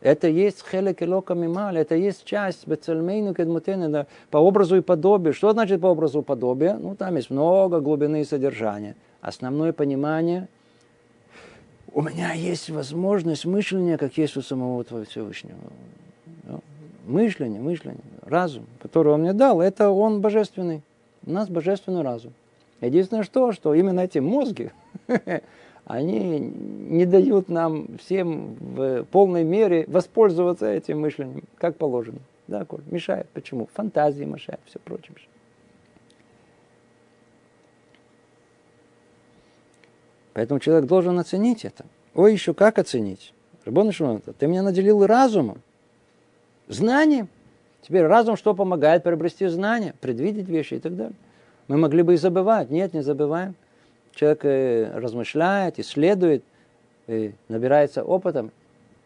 [0.00, 4.80] Это есть хелек и лока мималь, это есть часть бецельмейну кедмутены, да, по образу и
[4.80, 5.32] подобию.
[5.32, 6.78] Что значит по образу и подобию?
[6.80, 8.96] Ну, там есть много глубины и содержания.
[9.20, 10.48] Основное понимание–
[11.94, 15.58] у меня есть возможность мышления, как есть у самого Твоего Всевышнего.
[16.44, 16.60] Ну,
[17.04, 20.82] мышление, мышление, разум, который Он мне дал, это Он божественный.
[21.26, 22.32] У нас божественный разум.
[22.82, 24.70] Единственное что, что именно эти мозги,
[25.84, 32.18] они не дают нам всем в полной мере воспользоваться этим мышлением, как положено.
[32.48, 33.28] Да, Коль, мешает.
[33.32, 33.68] Почему?
[33.72, 35.14] Фантазии мешает, все прочее.
[40.32, 41.84] Поэтому человек должен оценить это.
[42.14, 43.32] Ой, еще как оценить?
[43.64, 45.62] Рабон ты меня наделил разумом,
[46.66, 47.28] знанием.
[47.82, 51.14] Теперь разум что помогает приобрести знания, предвидеть вещи и так далее.
[51.72, 52.68] Мы могли бы и забывать.
[52.68, 53.54] Нет, не забываем.
[54.14, 56.44] Человек э, размышляет, исследует,
[57.06, 58.50] э, набирается опытом,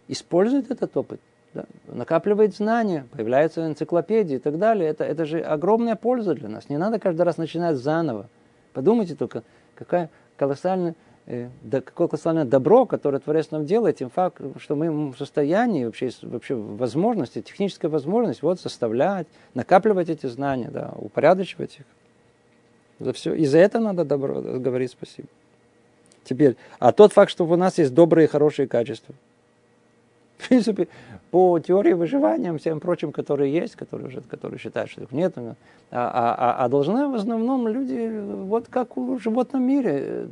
[0.08, 1.20] использует этот опыт,
[1.54, 4.90] да, накапливает знания, появляются энциклопедии и так далее.
[4.90, 6.68] Это, это же огромная польза для нас.
[6.68, 8.26] Не надо каждый раз начинать заново.
[8.72, 9.44] Подумайте только,
[9.76, 10.96] какая колоссальная
[11.26, 16.10] э, какое колоссальное добро, которое Творец нам делает, тем фактом, что мы в состоянии, вообще,
[16.22, 21.84] вообще возможности, техническая возможность вот составлять, накапливать эти знания, да, упорядочивать их.
[22.99, 23.34] За все.
[23.34, 25.28] И за это надо добро, говорить спасибо.
[26.24, 29.14] Теперь, а тот факт, что у нас есть добрые и хорошие качества.
[30.38, 30.88] В принципе,
[31.30, 35.55] по теории выживания, всем прочим, которые есть, которые, уже, которые считают, что их нет, а,
[35.90, 38.11] а, а, а должны в основном люди,
[38.44, 40.28] вот как в животном мире,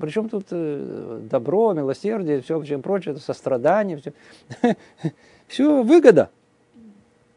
[0.00, 4.12] причем тут э, добро, милосердие, все, чем прочее, сострадание, все,
[5.48, 6.30] все выгода.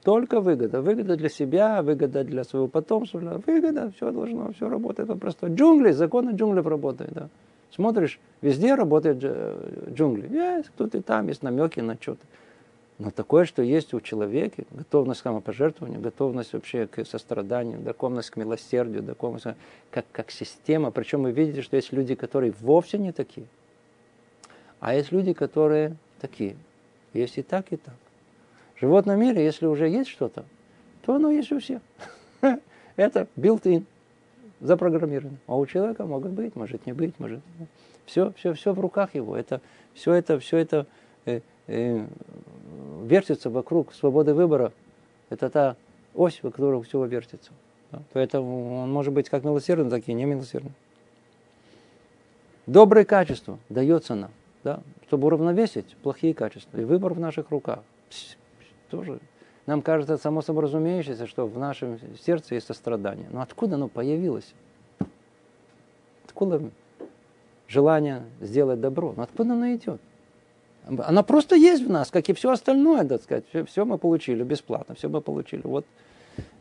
[0.06, 0.84] Только выгода.
[0.84, 5.10] Выгода для себя, выгода для своего потомства, выгода, все должно, все работает.
[5.10, 7.12] Это просто джунгли, законы джунглей работают.
[7.12, 7.30] Да.
[7.72, 10.32] Смотришь, везде работают э, джунгли.
[10.32, 12.22] Есть кто-то там, есть намеки на что-то.
[13.00, 18.36] Но такое, что есть у человека, готовность к самопожертвованию, готовность вообще к состраданию, готовность к
[18.36, 19.48] милосердию, готовность
[19.90, 20.92] как, как система.
[20.92, 23.48] Причем вы видите, что есть люди, которые вовсе не такие.
[24.80, 26.56] А есть люди, которые такие.
[27.14, 27.96] Есть и так, и так.
[28.76, 30.46] В животном мире, если уже есть что-то,
[31.06, 31.82] то оно есть у всех.
[32.96, 33.86] Это built-in
[34.60, 35.38] запрограммировано.
[35.48, 37.40] А у человека могут быть, может не быть, может.
[38.06, 39.36] Все, все, все в руках его.
[39.36, 39.62] Это,
[39.94, 40.86] все это, все это
[41.26, 42.06] э, э,
[43.04, 44.72] вертится вокруг свободы выбора.
[45.30, 45.76] Это та
[46.14, 47.52] ось, вокруг которой все вертится.
[47.92, 48.02] Да?
[48.14, 50.74] Поэтому он может быть как милосердный, так и не милосердный.
[52.68, 54.32] Добрые качества дается нам,
[54.64, 56.80] да, чтобы уравновесить плохие качества.
[56.80, 57.80] И выбор в наших руках.
[58.96, 59.20] Тоже
[59.66, 63.28] нам кажется само собой разумеющееся, что в нашем сердце есть сострадание.
[63.32, 64.54] Но откуда оно появилось?
[66.26, 66.62] Откуда
[67.68, 69.14] желание сделать добро?
[69.18, 70.00] Но откуда оно идет?
[70.86, 73.46] Она просто есть в нас, как и все остальное, так сказать.
[73.50, 75.62] Все, все мы получили бесплатно, все мы получили.
[75.64, 75.86] Вот.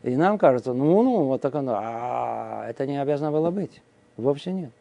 [0.01, 1.75] И нам кажется, ну, ну, вот так оно.
[1.77, 3.81] А это не обязано было быть.
[4.17, 4.71] Вовсе нет.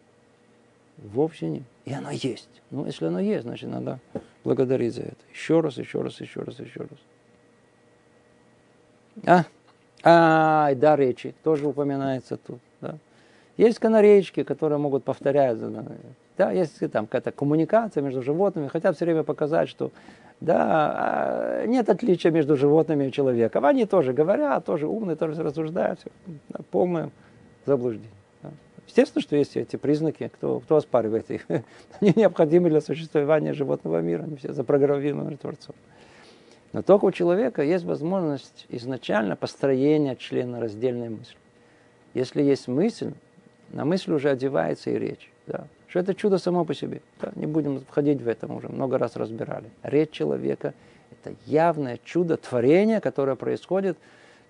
[0.97, 1.65] Вовсе нет.
[1.85, 2.49] И оно есть.
[2.71, 4.01] Ну, если оно есть, значит, надо
[4.45, 5.17] благодарить за это.
[5.31, 6.99] Еще раз, еще раз, еще раз, еще раз.
[9.27, 9.45] А?
[10.03, 12.61] А, и да, речи тоже упоминается тут.
[12.81, 12.97] Да.
[13.57, 15.59] Есть канареечки, которые могут повторять.
[16.37, 19.93] Да, есть там какая-то коммуникация между животными, хотят все время показать, что
[20.41, 23.65] да, а, нет отличия между животными и человеком.
[23.65, 26.01] Они тоже говорят, тоже умные, тоже рассуждают.
[26.01, 26.11] Все,
[26.49, 27.11] да, полное
[27.65, 28.11] заблуждение.
[28.43, 28.51] Да.
[28.87, 31.47] Естественно, что есть эти признаки, кто, кто оспаривает их.
[32.01, 35.77] Они необходимы для существования животного мира, они все запрограммированы Творцом.
[36.75, 41.37] Но только у человека есть возможность изначально построения члена раздельной мысли.
[42.15, 43.13] Если есть мысль,
[43.71, 45.31] на мысль уже одевается и речь.
[45.47, 45.69] Да.
[45.87, 47.01] Что это чудо само по себе.
[47.21, 47.31] Да.
[47.37, 49.71] Не будем входить в это, уже много раз разбирали.
[49.85, 50.75] Речь человека–
[51.13, 53.97] это явное чудо творения, которое происходит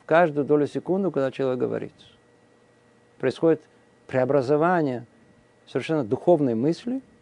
[0.03, 1.93] в каждую долю секунды, когда человек говорит.
[3.19, 3.61] Происходит
[4.07, 5.05] преобразование
[5.67, 7.03] совершенно духовной мысли–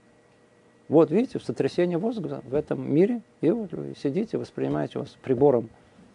[0.89, 5.71] вот, видите, сотрясение воздуха в этом мире, и вот вы сидите, воспринимаете вас прибором,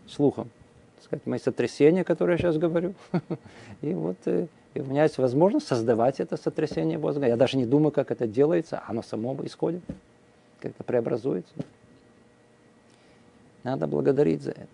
[0.07, 0.49] слухом.
[0.95, 2.93] Так сказать, мои сотрясения, которые я сейчас говорю.
[3.82, 4.47] И вот э,
[4.78, 7.26] и у меня есть возможность создавать это сотрясение воздуха.
[7.26, 9.82] Я даже не думаю, как это делается, оно само исходит,
[10.59, 11.51] как это преобразуется.
[13.63, 14.68] Надо благодарить за это.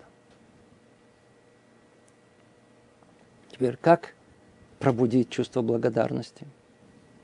[3.50, 4.14] Теперь, как
[4.80, 6.46] пробудить чувство благодарности?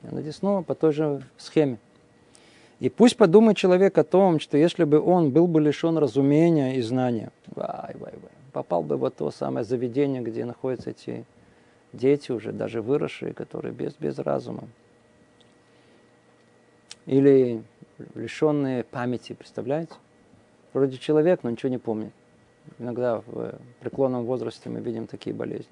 [0.00, 1.78] Надо снова по той же схеме.
[2.80, 6.80] И пусть подумает человек о том, что если бы он был бы лишен разумения и
[6.80, 11.26] знания, вай, вай, вай, попал бы в то самое заведение, где находятся эти
[11.92, 14.66] дети уже, даже выросшие, которые без, без разума.
[17.04, 17.62] Или
[18.14, 19.92] лишенные памяти, представляете?
[20.72, 22.12] Вроде человек, но ничего не помнит.
[22.78, 25.66] Иногда в преклонном возрасте мы видим такие болезни.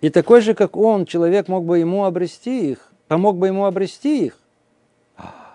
[0.00, 4.24] И такой же, как он, человек мог бы ему обрести их, помог бы ему обрести
[4.24, 4.39] их,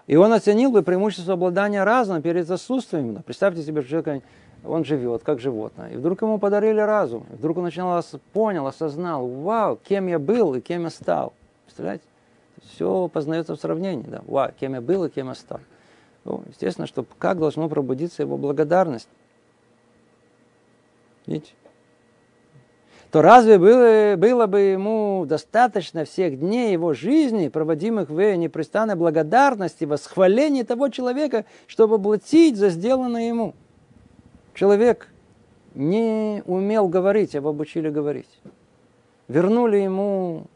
[0.08, 3.24] и он оценил бы преимущество обладания разумом перед отсутствием.
[3.24, 4.24] Представьте себе, что человек,
[4.64, 5.92] он живет как животное.
[5.92, 7.26] И вдруг ему подарили разум.
[7.32, 8.04] И вдруг он начинал,
[8.34, 11.34] понял, осознал, вау, кем я был и кем я стал.
[11.66, 12.04] Представляете?
[12.64, 14.06] Все познается в сравнении.
[14.08, 14.22] Да?
[14.28, 15.60] Вау, кем я был и кем я стал.
[16.24, 19.10] Ну, естественно, что как должно пробудиться его благодарность.
[21.26, 21.54] Видите?
[23.16, 29.86] То разве было, было бы ему достаточно всех дней его жизни, проводимых в непрестанной благодарности,
[29.86, 33.56] восхвалении того человека, чтобы платить за сделанное ему?
[34.54, 35.08] Человек
[35.76, 38.28] не умел говорить, его обучили говорить.
[39.30, 40.48] Вернули ему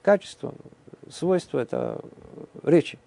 [0.00, 0.54] качество,
[1.10, 2.00] свойство это
[2.62, 2.98] речи.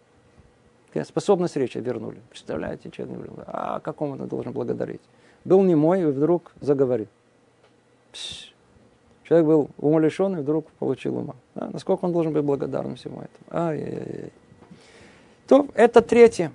[1.04, 2.22] Способность речи вернули.
[2.30, 5.02] Представляете, человек говорил, а какому он должен благодарить?
[5.46, 7.08] Был немой и вдруг заговорил.
[9.24, 11.36] Человек был умалишенный, вдруг получил ума.
[11.56, 11.70] Да?
[11.74, 13.64] Насколько он должен быть благодарным всему этому?
[13.68, 14.32] Ай-яй-яй.
[15.48, 16.52] То это третье.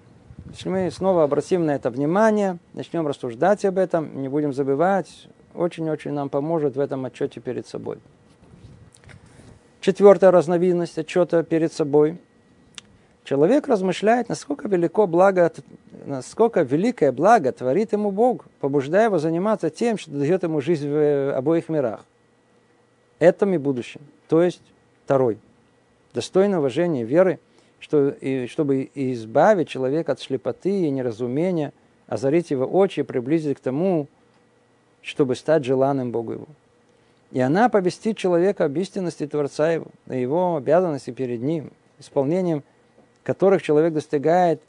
[0.50, 6.12] Если мы снова обратим на это внимание, начнем рассуждать об этом, не будем забывать, очень-очень
[6.12, 7.98] нам поможет в этом отчете перед собой.
[9.80, 12.18] Четвертая разновидность отчета перед собой.
[13.30, 15.52] Человек размышляет, насколько велико благо,
[16.04, 20.96] насколько великое благо творит ему Бог, побуждая его заниматься тем, что дает ему жизнь в
[20.96, 22.04] э, обоих мирах.
[23.20, 24.00] Этом и будущем.
[24.26, 24.60] То есть
[25.04, 25.38] второй.
[26.12, 27.38] Достойно уважения веры,
[27.78, 31.72] что, и, чтобы избавить человека от слепоты и неразумения,
[32.08, 34.08] озарить его очи и приблизить к тому,
[35.02, 36.46] чтобы стать желанным Богу его.
[37.30, 41.70] И она повестит человека об истинности Творца его, о его обязанности перед ним,
[42.00, 42.64] исполнением
[43.22, 44.60] которых человек достигает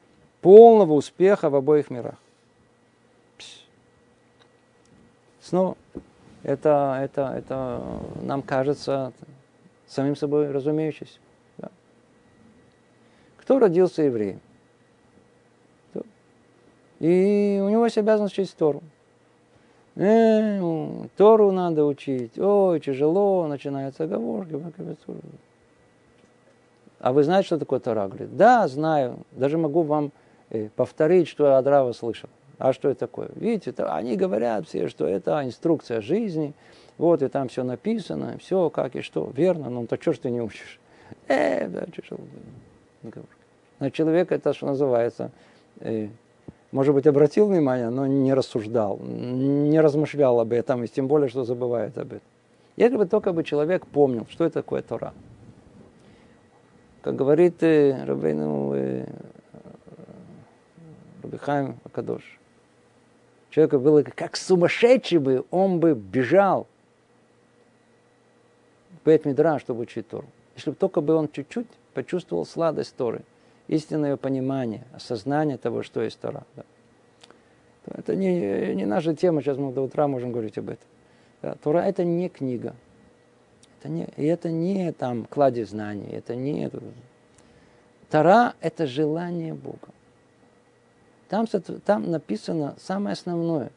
[0.42, 2.16] полного успеха в обоих мирах.
[5.42, 5.76] Снова,
[6.44, 7.82] это, это, это
[8.22, 9.14] нам кажется
[9.88, 11.20] самим собой разумеющимся.
[11.58, 11.70] Да.
[13.38, 14.40] Кто родился евреем?
[17.00, 18.84] И у него есть обязанность учить Тору.
[19.96, 20.62] Э,
[21.18, 22.38] Тору надо учить.
[22.38, 24.54] Ой, тяжело, начинаются оговорки.
[27.02, 28.08] А вы знаете, что такое Тора?
[28.08, 29.18] Говорит, да, знаю.
[29.32, 30.12] Даже могу вам
[30.52, 32.30] э, повторить, что я от Рава слышал.
[32.60, 33.30] А что это такое?
[33.34, 36.54] Видите, это, они говорят все, что это инструкция жизни.
[37.00, 39.32] Вот, и там все написано, все, как и что.
[39.36, 40.80] Верно, ну так что ж ты не учишь?
[41.28, 42.22] Э, да, тяжело.
[43.80, 45.32] Но человек это, что называется,
[45.80, 46.10] э,
[46.72, 51.46] может быть, обратил внимание, но не рассуждал, не размышлял об этом, и тем более, что
[51.46, 52.28] забывает об этом.
[52.78, 55.14] Если бы только бы человек помнил, что это такое Тора
[57.02, 59.06] как говорит э, Рабейну э,
[61.24, 62.40] Рабихайм Акадош,
[63.50, 66.68] человеку было как сумасшедший бы, он бы бежал
[68.92, 70.28] в Бет Мидра, чтобы учить Тору.
[70.56, 73.24] Если бы только бы он чуть-чуть почувствовал сладость Торы,
[73.68, 76.44] истинное понимание, осознание того, что есть Тора.
[76.56, 76.64] Да.
[77.86, 80.86] Это не, не наша тема, сейчас мы до утра можем говорить об этом.
[81.42, 82.76] Да, Тора это не книга,
[83.82, 86.70] это не, и это не там кладезь знаний, это не...
[88.12, 89.88] Тара– это желание Бога.
[91.30, 91.48] Там,
[91.86, 93.72] там написано самое основное,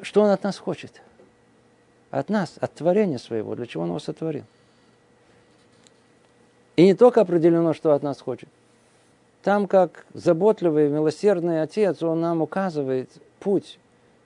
[0.00, 1.02] что Он от нас хочет.
[2.10, 4.44] От нас, от творения своего, для чего Он его сотворил.
[6.76, 8.48] И не только определено, что от нас хочет.
[9.42, 13.10] Там, как заботливый, милосердный Отец, Он нам указывает
[13.40, 13.78] путь,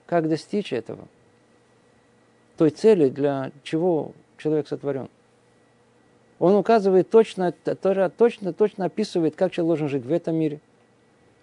[0.07, 1.09] как достичь этого–
[2.61, 5.09] той цели, для чего человек сотворен.
[6.39, 10.61] Он указывает точно, точно, точно описывает, как человек должен жить в этом мире,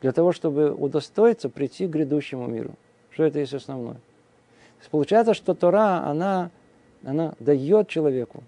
[0.01, 2.75] для того, чтобы удостоиться прийти к грядущему миру.
[3.09, 3.95] Что это есть основное.
[3.95, 6.51] То есть получается, что Тора, она,
[7.03, 8.43] она дает человеку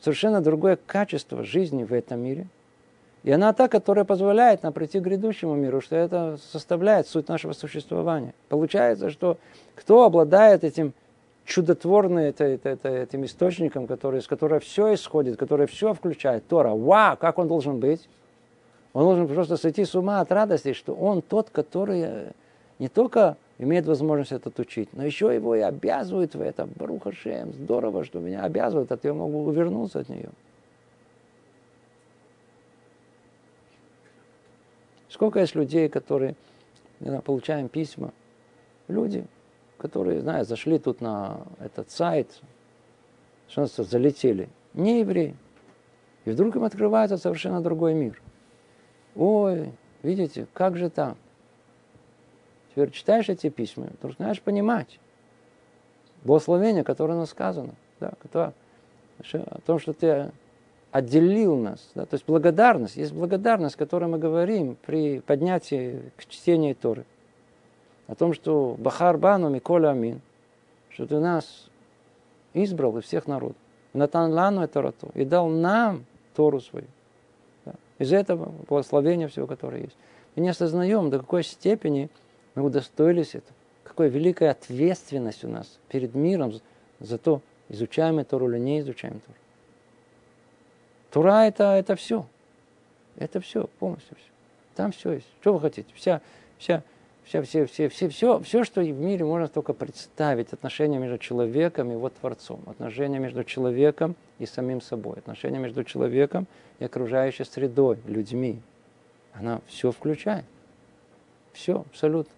[0.00, 2.46] совершенно другое качество жизни в этом мире.
[3.24, 7.52] И она та, которая позволяет нам прийти к грядущему миру, что это составляет суть нашего
[7.52, 8.32] существования.
[8.48, 9.38] Получается, что
[9.74, 10.94] кто обладает этим
[11.48, 16.46] чудотворный это, это, это, этим источником, который, с которого все исходит, который все включает.
[16.46, 16.74] Тора.
[16.74, 18.06] Вау, как он должен быть?
[18.92, 22.30] Он должен просто сойти с ума от радости, что он тот, который э,
[22.78, 26.70] не только имеет возможность это учить, но еще его и обязывают в этом.
[26.76, 30.28] Баруха Шем, здорово, что меня обязывают, а я могу увернуться от нее.
[35.08, 36.34] Сколько есть людей, которые,
[37.00, 38.12] не знаю, получаем письма,
[38.86, 39.24] люди,
[39.78, 42.40] которые, знаю, зашли тут на этот сайт,
[43.48, 45.36] что залетели, не евреи,
[46.24, 48.20] и вдруг им открывается совершенно другой мир.
[49.14, 49.72] Ой,
[50.02, 51.16] видите, как же так?
[52.70, 55.00] Теперь читаешь эти письма, ты начинаешь понимать
[56.24, 58.52] благословение, которое нам сказано, да, которое,
[59.32, 60.30] о том, что ты
[60.90, 61.90] отделил нас.
[61.94, 67.04] Да, то есть благодарность, есть благодарность, о которой мы говорим при поднятии к чтению Торы.
[68.08, 70.20] О том, что Бахар Бану Миколя Амин,
[70.90, 71.68] что ты нас
[72.54, 73.56] избрал из всех народов.
[73.92, 76.04] Натан Лану это Тору и дал нам
[76.34, 76.86] Тору свою.
[77.64, 77.74] Да.
[77.98, 79.96] Из этого благословения всего, которое есть.
[80.34, 82.10] Мы не осознаем, до какой степени
[82.54, 83.54] мы удостоились этого.
[83.84, 86.52] Какая великая ответственность у нас перед миром
[87.00, 89.38] за то, изучаем мы Тору или не изучаем Тору.
[91.10, 92.26] Тура это, это все.
[93.16, 94.30] Это все, полностью все.
[94.76, 95.26] Там все есть.
[95.40, 95.88] Что вы хотите?
[95.94, 96.20] Вся,
[96.58, 96.82] вся,
[97.28, 100.52] вся, все, все, все, все, все, что в мире можно только представить.
[100.52, 102.60] Отношения между человеком и его Творцом.
[102.66, 105.18] Отношения между человеком и самим собой.
[105.18, 106.46] Отношения между человеком
[106.78, 108.60] и окружающей средой, людьми.
[109.34, 110.44] Она все включает.
[111.52, 112.32] Все, абсолютно.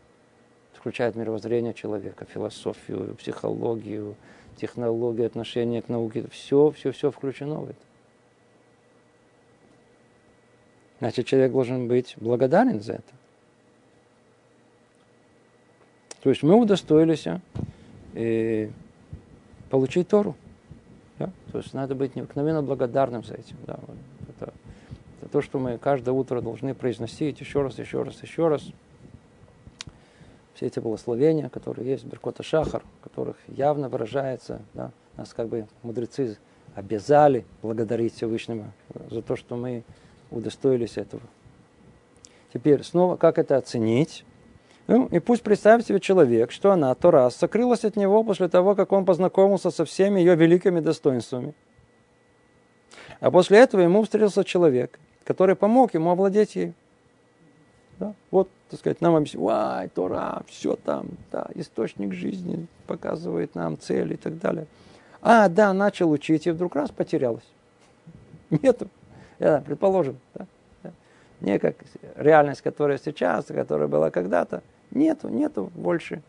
[0.74, 4.16] Включает мировоззрение человека, философию, психологию,
[4.56, 6.24] технологию, отношение к науке.
[6.32, 7.78] Все, все, все включено в это.
[10.98, 13.12] Значит, человек должен быть благодарен за это.
[16.22, 17.26] То есть мы удостоились
[18.14, 18.68] э,
[19.70, 20.36] получить Тору.
[21.18, 21.30] Да?
[21.52, 23.56] То есть надо быть необыкновенно благодарным за этим.
[23.66, 23.78] Да?
[24.28, 24.52] Это,
[25.20, 28.66] это то, что мы каждое утро должны произносить еще раз, еще раз, еще раз.
[30.54, 35.48] Все эти благословения, которые есть в Беркота Шахар, в которых явно выражается, да, нас как
[35.48, 36.36] бы мудрецы
[36.74, 38.72] обязали благодарить Всевышнему
[39.10, 39.84] за то, что мы
[40.30, 41.22] удостоились этого.
[42.52, 44.24] Теперь снова, как это оценить?
[44.90, 48.90] Ну, и пусть представит себе человек, что она, Тора, сокрылась от него после того, как
[48.90, 51.54] он познакомился со всеми ее великими достоинствами.
[53.20, 56.74] А после этого ему встретился человек, который помог ему овладеть ею.
[58.00, 58.14] Да?
[58.32, 64.14] Вот, так сказать, нам объяснили, ай, Тора, все там, да, источник жизни, показывает нам цель
[64.14, 64.66] и так далее.
[65.22, 67.46] А, да, начал учить, и вдруг раз потерялась.
[68.50, 68.88] Нету.
[69.38, 70.18] Да, предположим.
[70.34, 70.46] Да,
[70.82, 70.90] да.
[71.42, 71.76] Не как
[72.16, 74.64] реальность, которая сейчас, которая была когда-то.
[74.90, 76.22] Нету, нету больше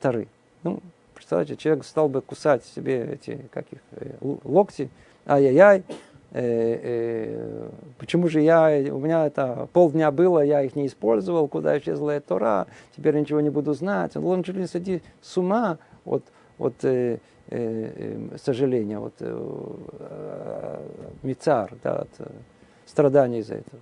[0.00, 0.28] Тары.
[0.62, 0.80] Ну,
[1.14, 4.90] представьте, человек стал бы кусать себе эти, как их, э, локти,
[5.26, 5.82] ай-яй-яй,
[6.32, 7.68] э, э,
[7.98, 12.28] почему же я, у меня это полдня было, я их не использовал, куда исчезла эта
[12.28, 12.66] Тора,
[12.96, 14.16] теперь ничего не буду знать.
[14.16, 16.24] Он чуть ли сойти с ума от,
[16.58, 17.18] от э,
[17.48, 20.80] э, сожаления, от э,
[21.22, 22.26] мицар, да, от э,
[22.86, 23.80] страданий из-за этого.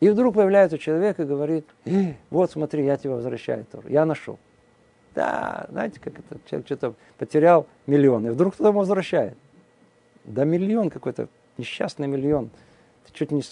[0.00, 4.38] И вдруг появляется человек и говорит, э, вот смотри, я тебя возвращаю Тору, я нашел.
[5.14, 9.36] Да, знаете, как это, человек что-то потерял миллион, и вдруг кто-то ему возвращает.
[10.24, 12.50] Да миллион какой-то, несчастный миллион.
[13.06, 13.42] Ты чуть не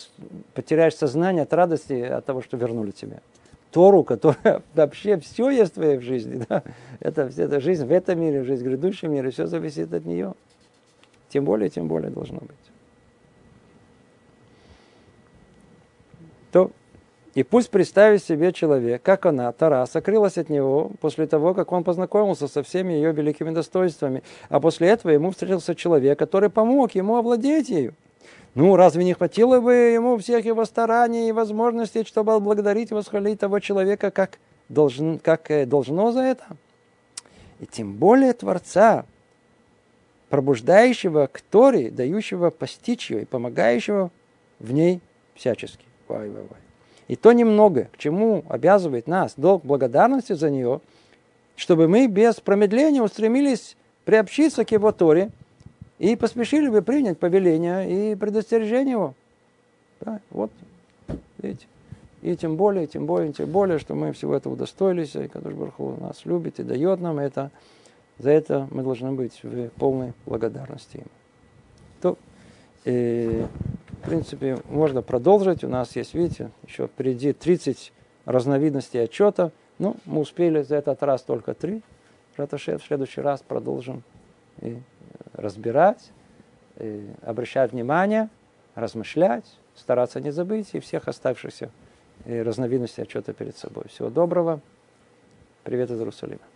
[0.54, 3.20] потеряешь сознание от радости от того, что вернули тебя.
[3.72, 6.44] Тору, которая вообще все есть в твоей жизни.
[6.48, 6.62] Да?
[7.00, 10.34] Это, это жизнь в этом мире, жизнь в грядущем мире, все зависит от нее.
[11.28, 12.65] Тем более, тем более должно быть.
[16.56, 16.70] То,
[17.34, 21.84] и пусть представит себе человек, как она, Тара, сокрылась от него после того, как он
[21.84, 24.22] познакомился со всеми ее великими достоинствами.
[24.48, 27.92] А после этого ему встретился человек, который помог ему овладеть ею.
[28.54, 33.38] Ну, разве не хватило бы ему всех его стараний и возможностей, чтобы благодарить и восхвалить
[33.38, 34.38] того человека, как,
[34.70, 36.44] должен, как э, должно за это?
[37.60, 39.04] И тем более Творца,
[40.30, 44.10] пробуждающего к Торе, дающего постичь ее и помогающего
[44.58, 45.02] в ней
[45.34, 45.85] всячески.
[46.08, 46.60] Вай, вай, вай.
[47.08, 50.80] И то немного, к чему обязывает нас долг благодарности за нее,
[51.54, 55.30] чтобы мы без промедления устремились приобщиться к его Торе–
[55.98, 59.14] и поспешили бы принять повеление и предостережение его.
[60.00, 60.50] Да, вот,
[61.38, 61.66] видите.
[62.22, 65.96] И тем более, тем более, тем более, что мы всего этого удостоились, и Кадуш Барху
[66.00, 67.50] нас любит и дает нам это.
[68.18, 71.06] За это мы должны быть в полной благодарности ему.
[72.00, 72.18] То,
[72.84, 75.64] в принципе, можно продолжить.
[75.64, 77.92] У нас есть, видите, еще впереди 30
[78.24, 79.50] разновидностей отчета.
[79.78, 81.82] Ну, мы успели за этот раз только три.
[82.36, 84.02] Раташев, в следующий раз продолжим
[84.60, 84.78] и
[85.32, 86.10] разбирать,
[87.22, 88.28] обращать внимание,
[88.74, 89.44] размышлять
[89.74, 91.70] стараться не забыть и всех оставшихся
[92.24, 93.84] разновидностей отчета перед собой.
[93.88, 94.60] Всего доброго.
[95.64, 96.55] Привет из Иерусалима.